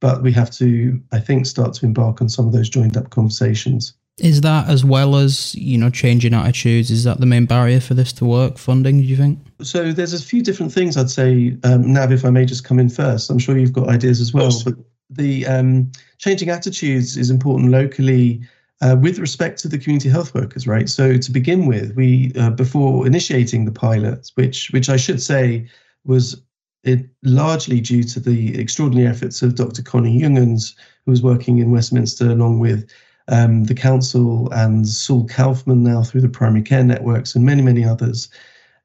but 0.00 0.22
we 0.22 0.32
have 0.32 0.50
to, 0.52 1.02
I 1.10 1.18
think, 1.18 1.44
start 1.44 1.74
to 1.74 1.86
embark 1.86 2.22
on 2.22 2.28
some 2.28 2.46
of 2.46 2.52
those 2.52 2.68
joined 2.68 2.96
up 2.96 3.10
conversations. 3.10 3.94
Is 4.18 4.40
that 4.40 4.68
as 4.68 4.84
well 4.84 5.16
as 5.16 5.54
you 5.54 5.78
know 5.78 5.90
changing 5.90 6.34
attitudes? 6.34 6.90
Is 6.90 7.04
that 7.04 7.20
the 7.20 7.26
main 7.26 7.46
barrier 7.46 7.80
for 7.80 7.94
this 7.94 8.12
to 8.14 8.24
work? 8.24 8.58
Funding, 8.58 8.98
do 8.98 9.04
you 9.04 9.16
think? 9.16 9.38
So 9.62 9.92
there's 9.92 10.12
a 10.12 10.22
few 10.22 10.42
different 10.42 10.72
things 10.72 10.96
I'd 10.96 11.10
say. 11.10 11.56
Um, 11.64 11.92
Nav, 11.92 12.12
if 12.12 12.24
I 12.24 12.30
may 12.30 12.44
just 12.44 12.64
come 12.64 12.78
in 12.78 12.88
first, 12.88 13.30
I'm 13.30 13.38
sure 13.38 13.56
you've 13.56 13.72
got 13.72 13.88
ideas 13.88 14.20
as 14.20 14.32
well. 14.32 14.50
But 14.64 14.74
the 15.10 15.46
um, 15.46 15.90
changing 16.18 16.50
attitudes 16.50 17.16
is 17.16 17.30
important 17.30 17.70
locally. 17.70 18.42
Uh, 18.80 18.94
with 19.00 19.18
respect 19.18 19.58
to 19.58 19.66
the 19.66 19.76
community 19.76 20.08
health 20.08 20.32
workers, 20.36 20.68
right? 20.68 20.88
So 20.88 21.16
to 21.16 21.32
begin 21.32 21.66
with, 21.66 21.96
we 21.96 22.30
uh, 22.38 22.50
before 22.50 23.08
initiating 23.08 23.64
the 23.64 23.72
pilot, 23.72 24.30
which 24.36 24.70
which 24.70 24.88
I 24.88 24.96
should 24.96 25.20
say 25.20 25.66
was 26.04 26.40
it 26.84 27.06
largely 27.22 27.80
due 27.80 28.02
to 28.04 28.20
the 28.20 28.58
extraordinary 28.58 29.08
efforts 29.08 29.42
of 29.42 29.56
Dr. 29.56 29.82
Connie 29.82 30.20
Junghans, 30.20 30.74
who 31.04 31.10
was 31.10 31.22
working 31.22 31.58
in 31.58 31.70
Westminster 31.70 32.30
along 32.30 32.60
with 32.60 32.88
um, 33.28 33.64
the 33.64 33.74
council 33.74 34.50
and 34.52 34.88
Saul 34.88 35.26
Kaufman 35.26 35.82
now 35.82 36.02
through 36.02 36.22
the 36.22 36.28
primary 36.28 36.62
care 36.62 36.84
networks 36.84 37.34
and 37.34 37.44
many, 37.44 37.62
many 37.62 37.84
others. 37.84 38.28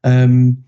Um, 0.03 0.63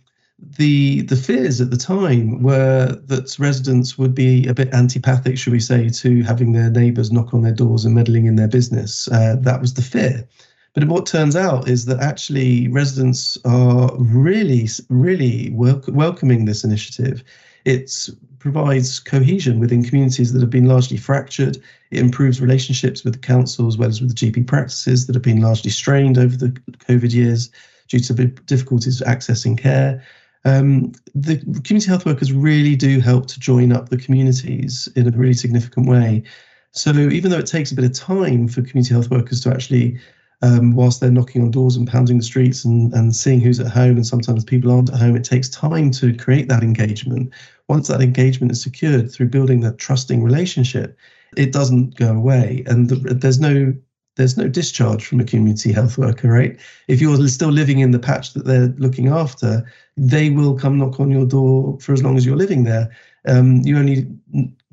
the 0.57 1.01
the 1.01 1.15
fears 1.15 1.61
at 1.61 1.71
the 1.71 1.77
time 1.77 2.43
were 2.43 2.99
that 3.05 3.39
residents 3.39 3.97
would 3.97 4.13
be 4.13 4.47
a 4.47 4.53
bit 4.53 4.73
antipathic, 4.73 5.37
should 5.37 5.53
we 5.53 5.59
say, 5.59 5.89
to 5.89 6.23
having 6.23 6.51
their 6.51 6.69
neighbours 6.69 7.11
knock 7.11 7.33
on 7.33 7.41
their 7.41 7.53
doors 7.53 7.85
and 7.85 7.95
meddling 7.95 8.25
in 8.25 8.35
their 8.35 8.47
business. 8.47 9.07
Uh, 9.07 9.37
that 9.39 9.61
was 9.61 9.73
the 9.73 9.81
fear. 9.81 10.27
But 10.73 10.89
what 10.89 11.05
turns 11.05 11.37
out 11.37 11.69
is 11.69 11.85
that 11.85 12.01
actually 12.01 12.67
residents 12.67 13.37
are 13.45 13.91
really, 13.97 14.67
really 14.89 15.51
wel- 15.53 15.81
welcoming 15.87 16.43
this 16.43 16.65
initiative. 16.65 17.23
It 17.63 18.09
provides 18.45 18.99
cohesion 18.99 19.59
within 19.59 19.83
communities 19.83 20.31
that 20.31 20.39
have 20.39 20.51
been 20.51 20.67
largely 20.67 20.97
fractured. 20.97 21.57
It 21.89 21.97
improves 21.97 22.39
relationships 22.39 23.03
with 23.03 23.13
the 23.13 23.19
council 23.19 23.65
as 23.65 23.75
well 23.75 23.89
as 23.89 23.99
with 23.99 24.15
the 24.15 24.31
GP 24.31 24.45
practices 24.45 25.07
that 25.07 25.15
have 25.15 25.23
been 25.23 25.41
largely 25.41 25.71
strained 25.71 26.19
over 26.19 26.37
the 26.37 26.49
COVID 26.87 27.11
years 27.11 27.49
due 27.87 27.99
to 28.01 28.13
difficulties 28.13 29.01
accessing 29.01 29.57
care. 29.57 30.03
Um, 30.45 30.91
the 31.15 31.37
community 31.37 31.87
health 31.87 32.05
workers 32.05 32.31
really 32.31 32.75
do 32.75 32.99
help 32.99 33.25
to 33.29 33.39
join 33.39 33.71
up 33.71 33.89
the 33.89 33.97
communities 33.97 34.87
in 34.95 35.07
a 35.07 35.17
really 35.17 35.33
significant 35.33 35.87
way. 35.87 36.21
So 36.69 36.91
even 36.91 37.31
though 37.31 37.39
it 37.39 37.47
takes 37.47 37.71
a 37.71 37.75
bit 37.75 37.85
of 37.85 37.93
time 37.93 38.47
for 38.47 38.61
community 38.61 38.93
health 38.93 39.09
workers 39.09 39.41
to 39.41 39.49
actually 39.49 39.99
um, 40.41 40.75
whilst 40.75 40.99
they're 40.99 41.11
knocking 41.11 41.41
on 41.41 41.51
doors 41.51 41.75
and 41.75 41.87
pounding 41.87 42.17
the 42.17 42.23
streets 42.23 42.65
and, 42.65 42.93
and 42.93 43.15
seeing 43.15 43.39
who's 43.39 43.59
at 43.59 43.71
home, 43.71 43.95
and 43.95 44.05
sometimes 44.05 44.43
people 44.43 44.71
aren't 44.71 44.91
at 44.91 44.99
home, 44.99 45.15
it 45.15 45.23
takes 45.23 45.49
time 45.49 45.91
to 45.91 46.15
create 46.15 46.47
that 46.49 46.63
engagement. 46.63 47.33
Once 47.67 47.87
that 47.87 48.01
engagement 48.01 48.51
is 48.51 48.61
secured 48.61 49.11
through 49.11 49.27
building 49.27 49.61
that 49.61 49.77
trusting 49.77 50.23
relationship, 50.23 50.97
it 51.37 51.51
doesn't 51.51 51.95
go 51.95 52.13
away, 52.13 52.63
and 52.67 52.89
there's 52.89 53.39
no 53.39 53.73
there's 54.15 54.37
no 54.37 54.47
discharge 54.47 55.05
from 55.05 55.19
a 55.19 55.25
community 55.25 55.71
health 55.71 55.97
worker, 55.97 56.29
right? 56.29 56.57
If 56.87 57.01
you're 57.01 57.27
still 57.27 57.49
living 57.49 57.79
in 57.79 57.91
the 57.91 57.99
patch 57.99 58.33
that 58.33 58.45
they're 58.45 58.73
looking 58.77 59.09
after, 59.09 59.69
they 59.97 60.29
will 60.29 60.57
come 60.57 60.77
knock 60.77 60.99
on 60.99 61.11
your 61.11 61.25
door 61.25 61.77
for 61.79 61.93
as 61.93 62.03
long 62.03 62.17
as 62.17 62.25
you're 62.25 62.37
living 62.37 62.63
there. 62.63 62.89
Um, 63.27 63.61
you 63.61 63.77
only 63.77 64.07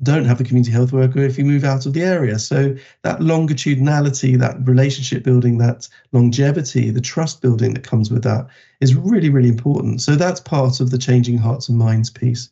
don't 0.03 0.25
have 0.25 0.39
a 0.39 0.43
community 0.43 0.71
health 0.71 0.91
worker 0.91 1.19
if 1.19 1.37
you 1.37 1.45
move 1.45 1.63
out 1.63 1.85
of 1.85 1.93
the 1.93 2.03
area. 2.03 2.37
So 2.39 2.75
that 3.01 3.19
longitudinality, 3.19 4.37
that 4.39 4.65
relationship 4.67 5.23
building, 5.23 5.57
that 5.57 5.87
longevity, 6.11 6.89
the 6.89 7.01
trust 7.01 7.41
building 7.41 7.73
that 7.73 7.83
comes 7.83 8.11
with 8.11 8.23
that 8.23 8.47
is 8.79 8.95
really, 8.95 9.29
really 9.29 9.49
important. 9.49 10.01
So 10.01 10.15
that's 10.15 10.39
part 10.39 10.79
of 10.79 10.91
the 10.91 10.97
changing 10.97 11.37
hearts 11.37 11.67
and 11.67 11.77
minds 11.77 12.09
piece. 12.09 12.49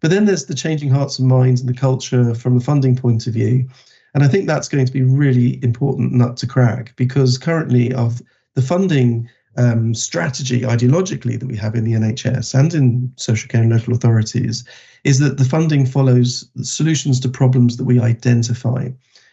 But 0.00 0.10
then 0.10 0.24
there's 0.24 0.46
the 0.46 0.54
changing 0.54 0.90
hearts 0.90 1.18
and 1.18 1.28
minds 1.28 1.60
and 1.60 1.68
the 1.68 1.78
culture 1.78 2.34
from 2.34 2.56
a 2.56 2.60
funding 2.60 2.96
point 2.96 3.26
of 3.26 3.34
view. 3.34 3.68
And 4.14 4.24
I 4.24 4.28
think 4.28 4.46
that's 4.46 4.68
going 4.68 4.86
to 4.86 4.92
be 4.92 5.02
really 5.02 5.62
important 5.62 6.12
nut 6.12 6.36
to 6.38 6.46
crack 6.46 6.94
because 6.96 7.38
currently 7.38 7.92
of 7.94 8.20
the 8.54 8.62
funding 8.62 9.28
um, 9.56 9.94
strategy 9.94 10.62
ideologically 10.62 11.38
that 11.38 11.46
we 11.46 11.56
have 11.56 11.74
in 11.74 11.84
the 11.84 11.92
NHS 11.92 12.58
and 12.58 12.72
in 12.74 13.12
social 13.16 13.48
care 13.48 13.62
and 13.62 13.70
local 13.70 13.94
authorities 13.94 14.64
is 15.04 15.18
that 15.18 15.38
the 15.38 15.44
funding 15.44 15.86
follows 15.86 16.48
solutions 16.62 17.20
to 17.20 17.28
problems 17.28 17.76
that 17.76 17.84
we 17.84 18.00
identify. 18.00 18.88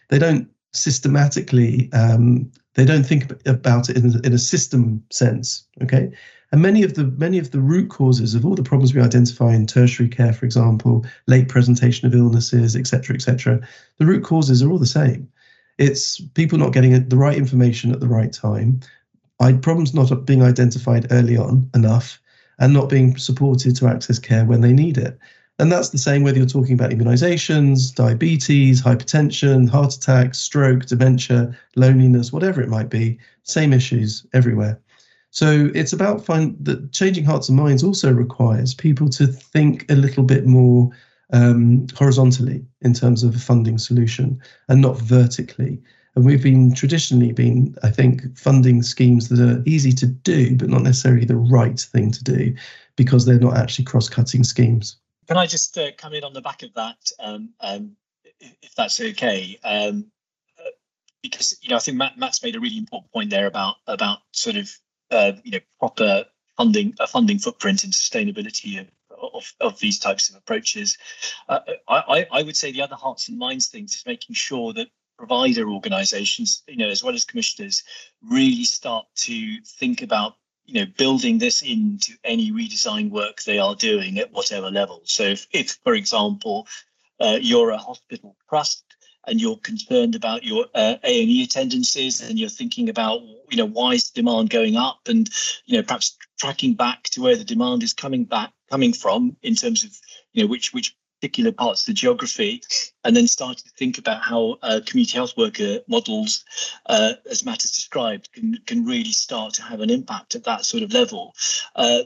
They 0.08 0.18
don't 0.18 0.48
systematically, 0.72 1.90
um, 1.92 2.50
they 2.74 2.84
don't 2.84 3.04
think 3.04 3.32
about 3.46 3.88
it 3.88 3.96
in, 3.96 4.24
in 4.24 4.32
a 4.32 4.38
system 4.38 5.02
sense. 5.10 5.64
Okay, 5.82 6.10
and 6.50 6.62
many 6.62 6.82
of 6.82 6.94
the 6.94 7.04
many 7.04 7.38
of 7.38 7.50
the 7.50 7.60
root 7.60 7.90
causes 7.90 8.34
of 8.34 8.44
all 8.44 8.54
the 8.54 8.62
problems 8.62 8.94
we 8.94 9.00
identify 9.00 9.54
in 9.54 9.66
tertiary 9.66 10.08
care, 10.08 10.32
for 10.32 10.46
example, 10.46 11.04
late 11.26 11.48
presentation 11.48 12.06
of 12.06 12.14
illnesses, 12.14 12.74
etc., 12.74 13.14
etc., 13.14 13.60
the 13.98 14.06
root 14.06 14.24
causes 14.24 14.62
are 14.62 14.70
all 14.70 14.78
the 14.78 14.86
same. 14.86 15.28
It's 15.76 16.20
people 16.20 16.58
not 16.58 16.72
getting 16.72 17.08
the 17.08 17.16
right 17.16 17.36
information 17.36 17.92
at 17.92 18.00
the 18.00 18.08
right 18.08 18.32
time, 18.32 18.80
problems 19.38 19.94
not 19.94 20.26
being 20.26 20.42
identified 20.42 21.06
early 21.10 21.36
on 21.36 21.70
enough, 21.74 22.20
and 22.58 22.72
not 22.72 22.88
being 22.88 23.16
supported 23.16 23.76
to 23.76 23.86
access 23.86 24.18
care 24.18 24.44
when 24.44 24.60
they 24.60 24.72
need 24.72 24.98
it. 24.98 25.18
And 25.60 25.70
that's 25.72 25.90
the 25.90 25.98
same 25.98 26.22
whether 26.22 26.38
you're 26.38 26.46
talking 26.46 26.74
about 26.74 26.90
immunizations, 26.90 27.94
diabetes, 27.94 28.80
hypertension, 28.80 29.68
heart 29.68 29.92
attacks, 29.92 30.38
stroke, 30.38 30.86
dementia, 30.86 31.56
loneliness, 31.74 32.32
whatever 32.32 32.60
it 32.60 32.68
might 32.68 32.90
be, 32.90 33.18
same 33.42 33.72
issues 33.72 34.24
everywhere. 34.32 34.80
So 35.30 35.70
it's 35.74 35.92
about 35.92 36.24
find 36.24 36.56
that 36.64 36.92
changing 36.92 37.24
hearts 37.24 37.48
and 37.48 37.58
minds 37.58 37.84
also 37.84 38.12
requires 38.12 38.74
people 38.74 39.08
to 39.10 39.26
think 39.26 39.90
a 39.90 39.94
little 39.94 40.24
bit 40.24 40.46
more 40.46 40.90
um, 41.32 41.86
horizontally 41.94 42.64
in 42.80 42.94
terms 42.94 43.22
of 43.22 43.34
a 43.34 43.38
funding 43.38 43.78
solution 43.78 44.40
and 44.68 44.80
not 44.80 44.98
vertically. 44.98 45.78
And 46.14 46.24
we've 46.24 46.42
been 46.42 46.74
traditionally 46.74 47.32
been, 47.32 47.76
I 47.82 47.90
think, 47.90 48.36
funding 48.36 48.82
schemes 48.82 49.28
that 49.28 49.38
are 49.38 49.62
easy 49.66 49.92
to 49.92 50.06
do, 50.06 50.56
but 50.56 50.68
not 50.68 50.82
necessarily 50.82 51.24
the 51.24 51.36
right 51.36 51.78
thing 51.78 52.10
to 52.10 52.24
do 52.24 52.56
because 52.96 53.24
they're 53.24 53.38
not 53.38 53.56
actually 53.56 53.84
cross-cutting 53.84 54.42
schemes. 54.42 54.96
Can 55.28 55.36
I 55.36 55.46
just 55.46 55.76
uh, 55.76 55.92
come 55.96 56.14
in 56.14 56.24
on 56.24 56.32
the 56.32 56.40
back 56.40 56.62
of 56.62 56.72
that, 56.74 56.96
um, 57.20 57.50
um, 57.60 57.96
if 58.40 58.74
that's 58.74 59.00
okay? 59.00 59.58
Um, 59.62 60.10
uh, 60.58 60.70
because 61.22 61.56
you 61.60 61.68
know, 61.68 61.76
I 61.76 61.80
think 61.80 61.98
Matt, 61.98 62.18
Matt's 62.18 62.42
made 62.42 62.56
a 62.56 62.60
really 62.60 62.78
important 62.78 63.12
point 63.12 63.30
there 63.30 63.46
about 63.46 63.76
about 63.86 64.20
sort 64.32 64.56
of 64.56 64.70
uh, 65.10 65.32
you 65.42 65.52
know 65.52 65.60
proper 65.78 66.24
funding, 66.56 66.94
a 67.00 67.06
funding 67.06 67.38
footprint 67.38 67.84
and 67.84 67.92
sustainability 67.92 68.80
of, 68.80 68.86
of, 69.34 69.52
of 69.60 69.78
these 69.78 69.98
types 69.98 70.28
of 70.28 70.36
approaches. 70.36 70.98
Uh, 71.48 71.60
I, 71.88 72.26
I 72.30 72.42
would 72.42 72.56
say 72.56 72.72
the 72.72 72.82
other 72.82 72.96
hearts 72.96 73.28
and 73.28 73.38
minds 73.38 73.68
things 73.68 73.94
is 73.94 74.06
making 74.06 74.34
sure 74.34 74.72
that 74.74 74.88
provider 75.16 75.68
organizations, 75.68 76.62
you 76.68 76.76
know, 76.76 76.88
as 76.88 77.02
well 77.02 77.14
as 77.14 77.24
commissioners, 77.24 77.82
really 78.28 78.64
start 78.64 79.06
to 79.16 79.60
think 79.62 80.02
about 80.02 80.36
you 80.68 80.74
know 80.74 80.86
building 80.98 81.38
this 81.38 81.62
into 81.62 82.12
any 82.24 82.52
redesign 82.52 83.10
work 83.10 83.42
they 83.42 83.58
are 83.58 83.74
doing 83.74 84.18
at 84.18 84.30
whatever 84.32 84.70
level 84.70 85.00
so 85.04 85.22
if, 85.22 85.48
if 85.50 85.78
for 85.82 85.94
example 85.94 86.68
uh, 87.20 87.38
you're 87.40 87.70
a 87.70 87.78
hospital 87.78 88.36
trust 88.50 88.84
and 89.26 89.40
you're 89.40 89.58
concerned 89.58 90.14
about 90.14 90.44
your 90.44 90.66
uh, 90.74 90.96
A&E 91.04 91.42
attendances 91.42 92.20
and 92.20 92.38
you're 92.38 92.48
thinking 92.48 92.88
about 92.88 93.20
you 93.50 93.56
know 93.56 93.66
why 93.66 93.92
is 93.92 94.10
demand 94.10 94.50
going 94.50 94.76
up 94.76 95.00
and 95.08 95.28
you 95.66 95.76
know 95.76 95.82
perhaps 95.82 96.16
tracking 96.38 96.74
back 96.74 97.04
to 97.04 97.22
where 97.22 97.36
the 97.36 97.44
demand 97.44 97.82
is 97.82 97.92
coming 97.92 98.24
back 98.24 98.52
coming 98.70 98.92
from 98.92 99.36
in 99.42 99.54
terms 99.54 99.84
of 99.84 99.90
you 100.32 100.42
know 100.42 100.48
which 100.48 100.72
which 100.72 100.94
particular 101.20 101.52
parts 101.52 101.82
of 101.82 101.86
the 101.86 101.92
geography, 101.94 102.62
and 103.04 103.16
then 103.16 103.26
started 103.26 103.64
to 103.64 103.70
think 103.70 103.98
about 103.98 104.22
how 104.22 104.56
uh, 104.62 104.80
community 104.86 105.16
health 105.16 105.36
worker 105.36 105.80
models, 105.88 106.44
uh, 106.86 107.14
as 107.28 107.44
Matt 107.44 107.62
has 107.62 107.72
described, 107.72 108.32
can, 108.32 108.56
can 108.66 108.84
really 108.84 109.10
start 109.10 109.54
to 109.54 109.62
have 109.62 109.80
an 109.80 109.90
impact 109.90 110.34
at 110.34 110.44
that 110.44 110.64
sort 110.64 110.82
of 110.82 110.92
level. 110.92 111.34
Uh, 111.74 112.02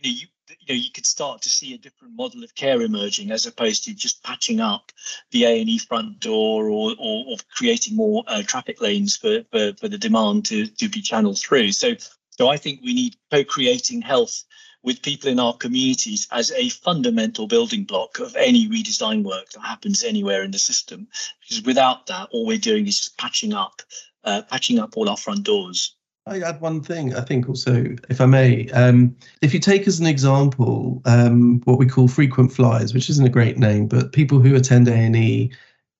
you 0.00 0.26
you, 0.60 0.74
know 0.74 0.80
you 0.80 0.90
could 0.90 1.06
start 1.06 1.42
to 1.42 1.50
see 1.50 1.74
a 1.74 1.78
different 1.78 2.14
model 2.14 2.44
of 2.44 2.54
care 2.54 2.80
emerging 2.82 3.30
as 3.30 3.46
opposed 3.46 3.84
to 3.84 3.94
just 3.94 4.22
patching 4.22 4.60
up 4.60 4.92
the 5.30 5.44
A 5.44 5.60
and 5.60 5.68
E 5.68 5.78
front 5.78 6.20
door 6.20 6.68
or, 6.68 6.92
or, 6.98 7.24
or 7.28 7.36
creating 7.54 7.96
more 7.96 8.24
uh, 8.26 8.42
traffic 8.42 8.80
lanes 8.80 9.16
for, 9.16 9.42
for, 9.50 9.72
for 9.74 9.88
the 9.88 9.98
demand 9.98 10.46
to 10.46 10.66
to 10.66 10.88
be 10.88 11.00
channeled 11.00 11.38
through. 11.38 11.72
So 11.72 11.94
so 12.30 12.48
I 12.48 12.56
think 12.56 12.80
we 12.82 12.94
need 12.94 13.16
co-creating 13.30 14.02
health 14.02 14.44
with 14.82 15.02
people 15.02 15.30
in 15.30 15.38
our 15.38 15.56
communities 15.56 16.26
as 16.32 16.50
a 16.52 16.68
fundamental 16.68 17.46
building 17.46 17.84
block 17.84 18.18
of 18.18 18.34
any 18.36 18.68
redesign 18.68 19.22
work 19.22 19.50
that 19.50 19.60
happens 19.60 20.02
anywhere 20.02 20.42
in 20.42 20.50
the 20.50 20.58
system. 20.58 21.06
Because 21.40 21.62
without 21.62 22.06
that, 22.06 22.28
all 22.32 22.46
we're 22.46 22.58
doing 22.58 22.86
is 22.86 22.98
just 22.98 23.18
patching 23.18 23.52
up, 23.52 23.82
uh, 24.24 24.42
patching 24.42 24.78
up 24.78 24.96
all 24.96 25.08
our 25.08 25.16
front 25.16 25.44
doors. 25.44 25.94
I 26.26 26.40
add 26.40 26.60
one 26.60 26.82
thing, 26.82 27.14
I 27.14 27.20
think 27.20 27.48
also, 27.48 27.96
if 28.08 28.20
I 28.20 28.26
may. 28.26 28.68
Um, 28.70 29.16
if 29.40 29.52
you 29.52 29.58
take 29.58 29.88
as 29.88 29.98
an 29.98 30.06
example 30.06 31.02
um, 31.04 31.60
what 31.64 31.78
we 31.78 31.86
call 31.86 32.06
frequent 32.06 32.52
flyers, 32.52 32.94
which 32.94 33.10
isn't 33.10 33.26
a 33.26 33.30
great 33.30 33.58
name, 33.58 33.88
but 33.88 34.12
people 34.12 34.38
who 34.38 34.54
attend 34.54 34.86
A&E 34.86 35.50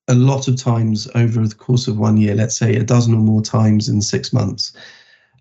a 0.08 0.14
lot 0.14 0.46
of 0.46 0.56
times 0.56 1.08
over 1.14 1.46
the 1.46 1.54
course 1.54 1.88
of 1.88 1.98
one 1.98 2.16
year, 2.16 2.35
let's 2.35 2.56
say 2.56 2.76
a 2.76 2.85
dozen 2.85 3.14
or 3.14 3.20
more 3.20 3.42
times 3.42 3.88
in 3.88 4.00
six 4.00 4.32
months. 4.32 4.72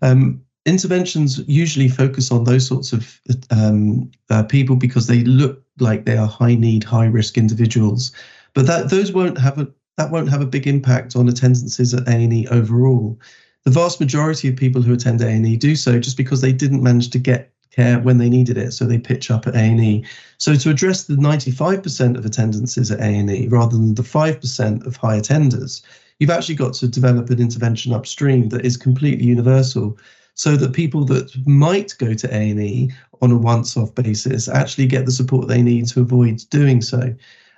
Um, 0.02 0.42
interventions 0.66 1.38
usually 1.46 1.88
focus 1.88 2.32
on 2.32 2.44
those 2.44 2.66
sorts 2.66 2.92
of 2.92 3.20
um, 3.50 4.10
uh, 4.30 4.42
people 4.42 4.74
because 4.74 5.06
they 5.06 5.22
look 5.24 5.62
like 5.78 6.04
they 6.04 6.16
are 6.16 6.26
high 6.26 6.56
need, 6.56 6.82
high 6.82 7.06
risk 7.06 7.38
individuals, 7.38 8.12
but 8.52 8.66
that 8.66 8.90
those 8.90 9.12
won't 9.12 9.38
have 9.38 9.58
a 9.58 9.68
that 9.98 10.10
won't 10.10 10.30
have 10.30 10.40
a 10.40 10.46
big 10.46 10.66
impact 10.66 11.14
on 11.14 11.28
attendances 11.28 11.92
at 11.92 12.08
A&E 12.08 12.48
overall 12.48 13.20
the 13.64 13.70
vast 13.70 14.00
majority 14.00 14.48
of 14.48 14.56
people 14.56 14.82
who 14.82 14.92
attend 14.92 15.20
A&E 15.20 15.56
do 15.56 15.76
so 15.76 15.98
just 15.98 16.16
because 16.16 16.40
they 16.40 16.52
didn't 16.52 16.82
manage 16.82 17.10
to 17.10 17.18
get 17.18 17.52
care 17.72 17.98
when 18.00 18.18
they 18.18 18.28
needed 18.28 18.58
it, 18.58 18.72
so 18.72 18.84
they 18.84 18.98
pitch 18.98 19.30
up 19.30 19.46
at 19.46 19.56
A&E. 19.56 20.04
So 20.38 20.54
to 20.54 20.70
address 20.70 21.04
the 21.04 21.14
95% 21.14 22.18
of 22.18 22.24
attendances 22.24 22.90
at 22.90 23.00
A&E 23.00 23.48
rather 23.48 23.76
than 23.76 23.94
the 23.94 24.02
5% 24.02 24.86
of 24.86 24.96
high 24.96 25.18
attenders, 25.18 25.82
you've 26.18 26.30
actually 26.30 26.54
got 26.54 26.74
to 26.74 26.88
develop 26.88 27.30
an 27.30 27.40
intervention 27.40 27.92
upstream 27.92 28.50
that 28.50 28.64
is 28.64 28.76
completely 28.76 29.26
universal 29.26 29.96
so 30.34 30.56
that 30.56 30.72
people 30.72 31.04
that 31.06 31.30
might 31.46 31.94
go 31.98 32.14
to 32.14 32.34
A&E 32.34 32.90
on 33.20 33.30
a 33.30 33.38
once-off 33.38 33.94
basis 33.94 34.48
actually 34.48 34.86
get 34.86 35.06
the 35.06 35.12
support 35.12 35.48
they 35.48 35.62
need 35.62 35.86
to 35.88 36.00
avoid 36.00 36.42
doing 36.50 36.80
so. 36.80 37.14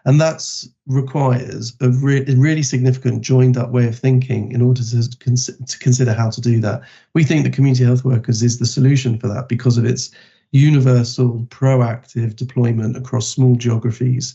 And 0.06 0.20
that 0.20 0.44
requires 0.86 1.74
a 1.80 1.88
re- 1.88 2.24
really 2.36 2.62
significant 2.62 3.22
joined 3.22 3.56
up 3.56 3.70
way 3.70 3.88
of 3.88 3.98
thinking 3.98 4.52
in 4.52 4.60
order 4.60 4.82
to, 4.82 5.10
to 5.10 5.78
consider 5.78 6.12
how 6.12 6.28
to 6.30 6.40
do 6.40 6.60
that. 6.60 6.82
We 7.14 7.24
think 7.24 7.44
that 7.44 7.54
community 7.54 7.84
health 7.84 8.04
workers 8.04 8.42
is 8.42 8.58
the 8.58 8.66
solution 8.66 9.18
for 9.18 9.28
that 9.28 9.48
because 9.48 9.78
of 9.78 9.86
its 9.86 10.10
universal, 10.52 11.46
proactive 11.48 12.36
deployment 12.36 12.96
across 12.96 13.28
small 13.28 13.56
geographies 13.56 14.34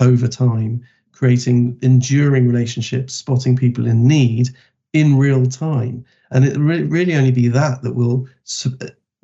over 0.00 0.28
time, 0.28 0.82
creating 1.12 1.76
enduring 1.82 2.46
relationships, 2.46 3.14
spotting 3.14 3.56
people 3.56 3.86
in 3.86 4.06
need 4.06 4.50
in 4.92 5.18
real 5.18 5.46
time. 5.46 6.04
And 6.30 6.44
it 6.44 6.56
re- 6.56 6.84
really 6.84 7.14
only 7.14 7.32
be 7.32 7.48
that 7.48 7.82
that 7.82 7.94
will 7.94 8.28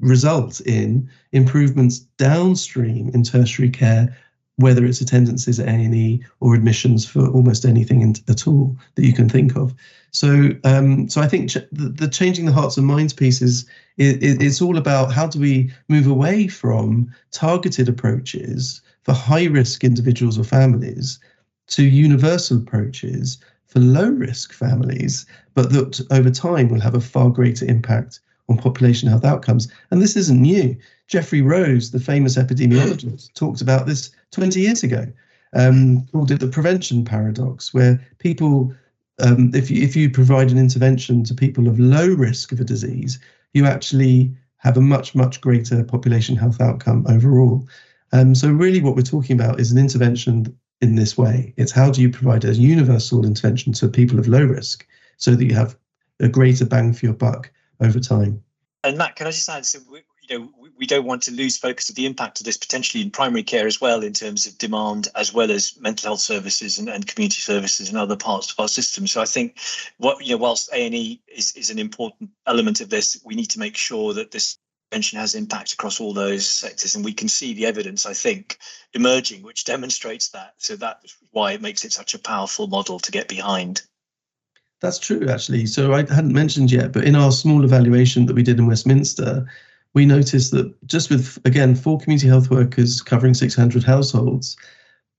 result 0.00 0.60
in 0.62 1.08
improvements 1.32 2.00
downstream 2.18 3.10
in 3.14 3.22
tertiary 3.22 3.70
care 3.70 4.16
whether 4.56 4.84
it's 4.84 5.00
attendances 5.00 5.58
at 5.58 5.68
A&E 5.68 6.22
or 6.40 6.54
admissions 6.54 7.04
for 7.04 7.26
almost 7.28 7.64
anything 7.64 8.02
in, 8.02 8.14
at 8.28 8.46
all 8.46 8.76
that 8.94 9.04
you 9.04 9.12
can 9.12 9.28
think 9.28 9.56
of. 9.56 9.74
So, 10.12 10.50
um, 10.62 11.08
so 11.08 11.20
I 11.20 11.26
think 11.26 11.50
ch- 11.50 11.68
the, 11.72 11.88
the, 11.88 12.08
changing 12.08 12.46
the 12.46 12.52
hearts 12.52 12.76
and 12.76 12.86
minds 12.86 13.12
piece 13.12 13.42
is 13.42 13.66
it, 13.96 14.22
it, 14.22 14.42
it's 14.42 14.62
all 14.62 14.78
about 14.78 15.12
how 15.12 15.26
do 15.26 15.40
we 15.40 15.72
move 15.88 16.06
away 16.06 16.46
from 16.46 17.12
targeted 17.32 17.88
approaches 17.88 18.80
for 19.02 19.12
high 19.12 19.46
risk 19.46 19.82
individuals 19.82 20.38
or 20.38 20.44
families 20.44 21.18
to 21.66 21.82
universal 21.82 22.58
approaches 22.58 23.38
for 23.66 23.80
low 23.80 24.08
risk 24.08 24.52
families, 24.52 25.26
but 25.54 25.72
that 25.72 26.00
over 26.12 26.30
time 26.30 26.68
will 26.68 26.80
have 26.80 26.94
a 26.94 27.00
far 27.00 27.28
greater 27.28 27.66
impact 27.66 28.20
on 28.48 28.56
population 28.56 29.08
health 29.08 29.24
outcomes. 29.24 29.68
And 29.90 30.00
this 30.00 30.16
isn't 30.16 30.40
new. 30.40 30.76
Geoffrey 31.06 31.42
Rose, 31.42 31.90
the 31.90 32.00
famous 32.00 32.36
epidemiologist, 32.36 33.32
talked 33.34 33.60
about 33.60 33.86
this 33.86 34.10
20 34.32 34.60
years 34.60 34.82
ago, 34.82 35.06
um, 35.54 36.06
called 36.12 36.30
it 36.30 36.40
the 36.40 36.48
prevention 36.48 37.04
paradox, 37.04 37.74
where 37.74 38.00
people, 38.18 38.74
um, 39.20 39.50
if, 39.54 39.70
you, 39.70 39.82
if 39.82 39.94
you 39.94 40.10
provide 40.10 40.50
an 40.50 40.58
intervention 40.58 41.24
to 41.24 41.34
people 41.34 41.68
of 41.68 41.78
low 41.78 42.08
risk 42.08 42.52
of 42.52 42.60
a 42.60 42.64
disease, 42.64 43.18
you 43.52 43.66
actually 43.66 44.34
have 44.56 44.76
a 44.76 44.80
much, 44.80 45.14
much 45.14 45.40
greater 45.40 45.84
population 45.84 46.36
health 46.36 46.60
outcome 46.60 47.04
overall. 47.08 47.66
Um, 48.12 48.34
so, 48.34 48.50
really, 48.50 48.80
what 48.80 48.96
we're 48.96 49.02
talking 49.02 49.38
about 49.38 49.60
is 49.60 49.72
an 49.72 49.78
intervention 49.78 50.56
in 50.80 50.94
this 50.94 51.16
way. 51.18 51.52
It's 51.56 51.72
how 51.72 51.90
do 51.90 52.00
you 52.00 52.10
provide 52.10 52.44
a 52.44 52.54
universal 52.54 53.24
intervention 53.24 53.72
to 53.74 53.88
people 53.88 54.18
of 54.18 54.28
low 54.28 54.44
risk 54.44 54.86
so 55.16 55.34
that 55.34 55.44
you 55.44 55.54
have 55.54 55.76
a 56.20 56.28
greater 56.28 56.64
bang 56.64 56.92
for 56.92 57.06
your 57.06 57.14
buck 57.14 57.50
over 57.80 58.00
time. 58.00 58.42
And 58.82 58.98
Matt, 58.98 59.16
can 59.16 59.26
I 59.26 59.30
just 59.30 59.48
add? 59.48 59.66
So 59.66 59.80
we, 59.90 60.00
you 60.28 60.38
know, 60.38 60.52
we, 60.78 60.86
don't 60.86 61.06
want 61.06 61.22
to 61.22 61.30
lose 61.30 61.56
focus 61.56 61.88
of 61.88 61.96
the 61.96 62.06
impact 62.06 62.40
of 62.40 62.46
this 62.46 62.56
potentially 62.56 63.02
in 63.02 63.10
primary 63.10 63.42
care 63.42 63.66
as 63.66 63.80
well, 63.80 64.02
in 64.02 64.12
terms 64.12 64.46
of 64.46 64.58
demand, 64.58 65.08
as 65.14 65.32
well 65.32 65.50
as 65.50 65.78
mental 65.80 66.08
health 66.10 66.20
services 66.20 66.78
and, 66.78 66.88
and 66.88 67.06
community 67.06 67.40
services 67.40 67.88
and 67.88 67.98
other 67.98 68.16
parts 68.16 68.50
of 68.50 68.60
our 68.60 68.68
system. 68.68 69.06
So 69.06 69.20
I 69.20 69.24
think, 69.24 69.58
what 69.98 70.24
you 70.24 70.32
know, 70.32 70.38
whilst 70.38 70.70
A 70.72 70.86
and 70.86 70.94
E 70.94 71.22
is 71.28 71.52
is 71.52 71.70
an 71.70 71.78
important 71.78 72.30
element 72.46 72.80
of 72.80 72.90
this, 72.90 73.20
we 73.24 73.34
need 73.34 73.50
to 73.50 73.58
make 73.58 73.76
sure 73.76 74.12
that 74.14 74.30
this 74.30 74.58
intervention 74.90 75.18
has 75.18 75.34
impact 75.34 75.72
across 75.72 76.00
all 76.00 76.12
those 76.12 76.46
sectors, 76.46 76.94
and 76.94 77.04
we 77.04 77.12
can 77.12 77.28
see 77.28 77.52
the 77.54 77.66
evidence, 77.66 78.06
I 78.06 78.12
think, 78.14 78.58
emerging, 78.92 79.42
which 79.42 79.64
demonstrates 79.64 80.28
that. 80.30 80.54
So 80.58 80.76
that's 80.76 81.16
why 81.32 81.52
it 81.52 81.62
makes 81.62 81.84
it 81.84 81.92
such 81.92 82.14
a 82.14 82.18
powerful 82.18 82.68
model 82.68 83.00
to 83.00 83.10
get 83.10 83.28
behind. 83.28 83.82
That's 84.80 84.98
true, 84.98 85.28
actually. 85.28 85.66
So 85.66 85.94
I 85.94 85.98
hadn't 85.98 86.32
mentioned 86.32 86.70
yet, 86.70 86.92
but 86.92 87.04
in 87.04 87.16
our 87.16 87.32
small 87.32 87.64
evaluation 87.64 88.26
that 88.26 88.36
we 88.36 88.42
did 88.42 88.58
in 88.58 88.66
Westminster, 88.66 89.46
we 89.94 90.04
noticed 90.04 90.50
that 90.50 90.74
just 90.86 91.08
with, 91.08 91.38
again, 91.44 91.74
four 91.74 91.98
community 91.98 92.28
health 92.28 92.50
workers 92.50 93.00
covering 93.00 93.32
600 93.32 93.82
households, 93.84 94.56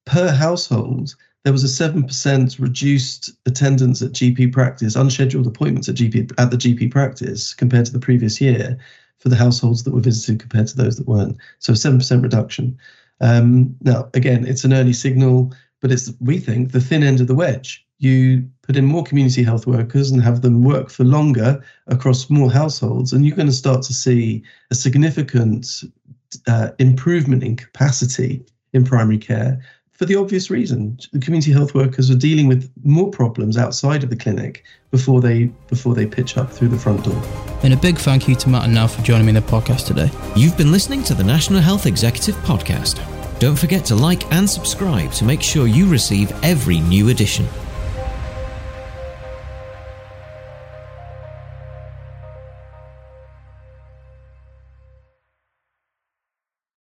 per 0.06 0.30
household, 0.32 1.16
there 1.44 1.54
was 1.54 1.64
a 1.64 1.90
7% 1.90 2.60
reduced 2.60 3.32
attendance 3.46 4.02
at 4.02 4.12
GP 4.12 4.52
practice, 4.52 4.96
unscheduled 4.96 5.48
appointments 5.48 5.88
at 5.88 5.96
GP 5.96 6.34
at 6.38 6.52
the 6.52 6.58
GP 6.58 6.92
practice 6.92 7.54
compared 7.54 7.86
to 7.86 7.94
the 7.94 8.00
previous 8.00 8.42
year 8.42 8.78
for 9.20 9.30
the 9.30 9.36
households 9.36 9.84
that 9.84 9.94
were 9.94 10.02
visited 10.02 10.40
compared 10.40 10.68
to 10.68 10.76
those 10.76 10.98
that 10.98 11.08
weren't. 11.08 11.38
So 11.60 11.74
7% 11.74 12.22
reduction. 12.22 12.78
Um, 13.22 13.76
now, 13.82 14.10
again, 14.14 14.46
it's 14.46 14.66
an 14.66 14.74
early 14.74 14.94
signal, 14.94 15.54
but 15.82 15.92
it's, 15.92 16.12
we 16.20 16.38
think, 16.38 16.72
the 16.72 16.82
thin 16.82 17.04
end 17.04 17.22
of 17.22 17.28
the 17.28 17.36
wedge 17.36 17.85
you 17.98 18.48
put 18.62 18.76
in 18.76 18.86
more 18.86 19.04
community 19.04 19.44
health 19.44 19.68
workers 19.68 20.12
and 20.12 20.22
have 20.22 20.42
them 20.42 20.64
work 20.64 20.90
for 20.90 21.04
longer 21.04 21.64
across 21.88 22.30
more 22.30 22.52
households, 22.52 23.14
and 23.14 23.26
you're 23.26 23.36
going 23.36 23.48
to 23.48 23.54
start 23.54 23.82
to 23.84 23.94
see 23.94 24.44
a 24.72 24.76
significant 24.76 25.84
uh, 26.48 26.70
improvement 26.80 27.44
in 27.44 27.56
capacity 27.56 28.44
in 28.74 28.84
primary 28.84 29.18
care 29.18 29.62
for 29.96 30.06
the 30.06 30.16
obvious 30.16 30.50
reason 30.50 31.00
the 31.14 31.20
community 31.20 31.52
health 31.52 31.74
workers 31.74 32.12
are 32.12 32.16
dealing 32.16 32.48
with 32.48 32.70
more 32.84 33.10
problems 33.10 33.58
outside 33.58 34.04
of 34.04 34.10
the 34.10 34.16
clinic 34.16 34.64
before 34.92 35.22
they 35.22 35.46
before 35.68 35.96
they 35.96 36.06
pitch 36.06 36.38
up 36.38 36.52
through 36.52 36.68
the 36.68 36.78
front 36.78 37.04
door. 37.04 37.22
And 37.64 37.74
a 37.74 37.78
big 37.78 37.98
thank 37.98 38.28
you 38.28 38.36
to 38.36 38.50
Matt 38.50 38.66
and 38.66 38.74
Nav 38.74 38.94
for 38.94 39.02
joining 39.02 39.26
me 39.26 39.30
in 39.30 39.36
the 39.36 39.42
podcast 39.42 39.88
today. 39.88 40.12
You've 40.36 40.58
been 40.58 40.72
listening 40.72 41.04
to 41.06 41.14
the 41.14 41.24
National 41.24 41.62
Health 41.62 41.86
Executive 41.86 42.36
Podcast. 42.38 43.00
Don't 43.40 43.58
forget 43.58 43.86
to 43.86 43.96
like 43.96 44.32
and 44.34 44.50
subscribe 44.50 45.12
to 45.14 45.26
make 45.26 45.42
sure 45.42 45.68
you 45.68 45.90
receive 45.90 46.32
every 46.44 46.80
new 46.82 47.10
edition. 47.10 47.46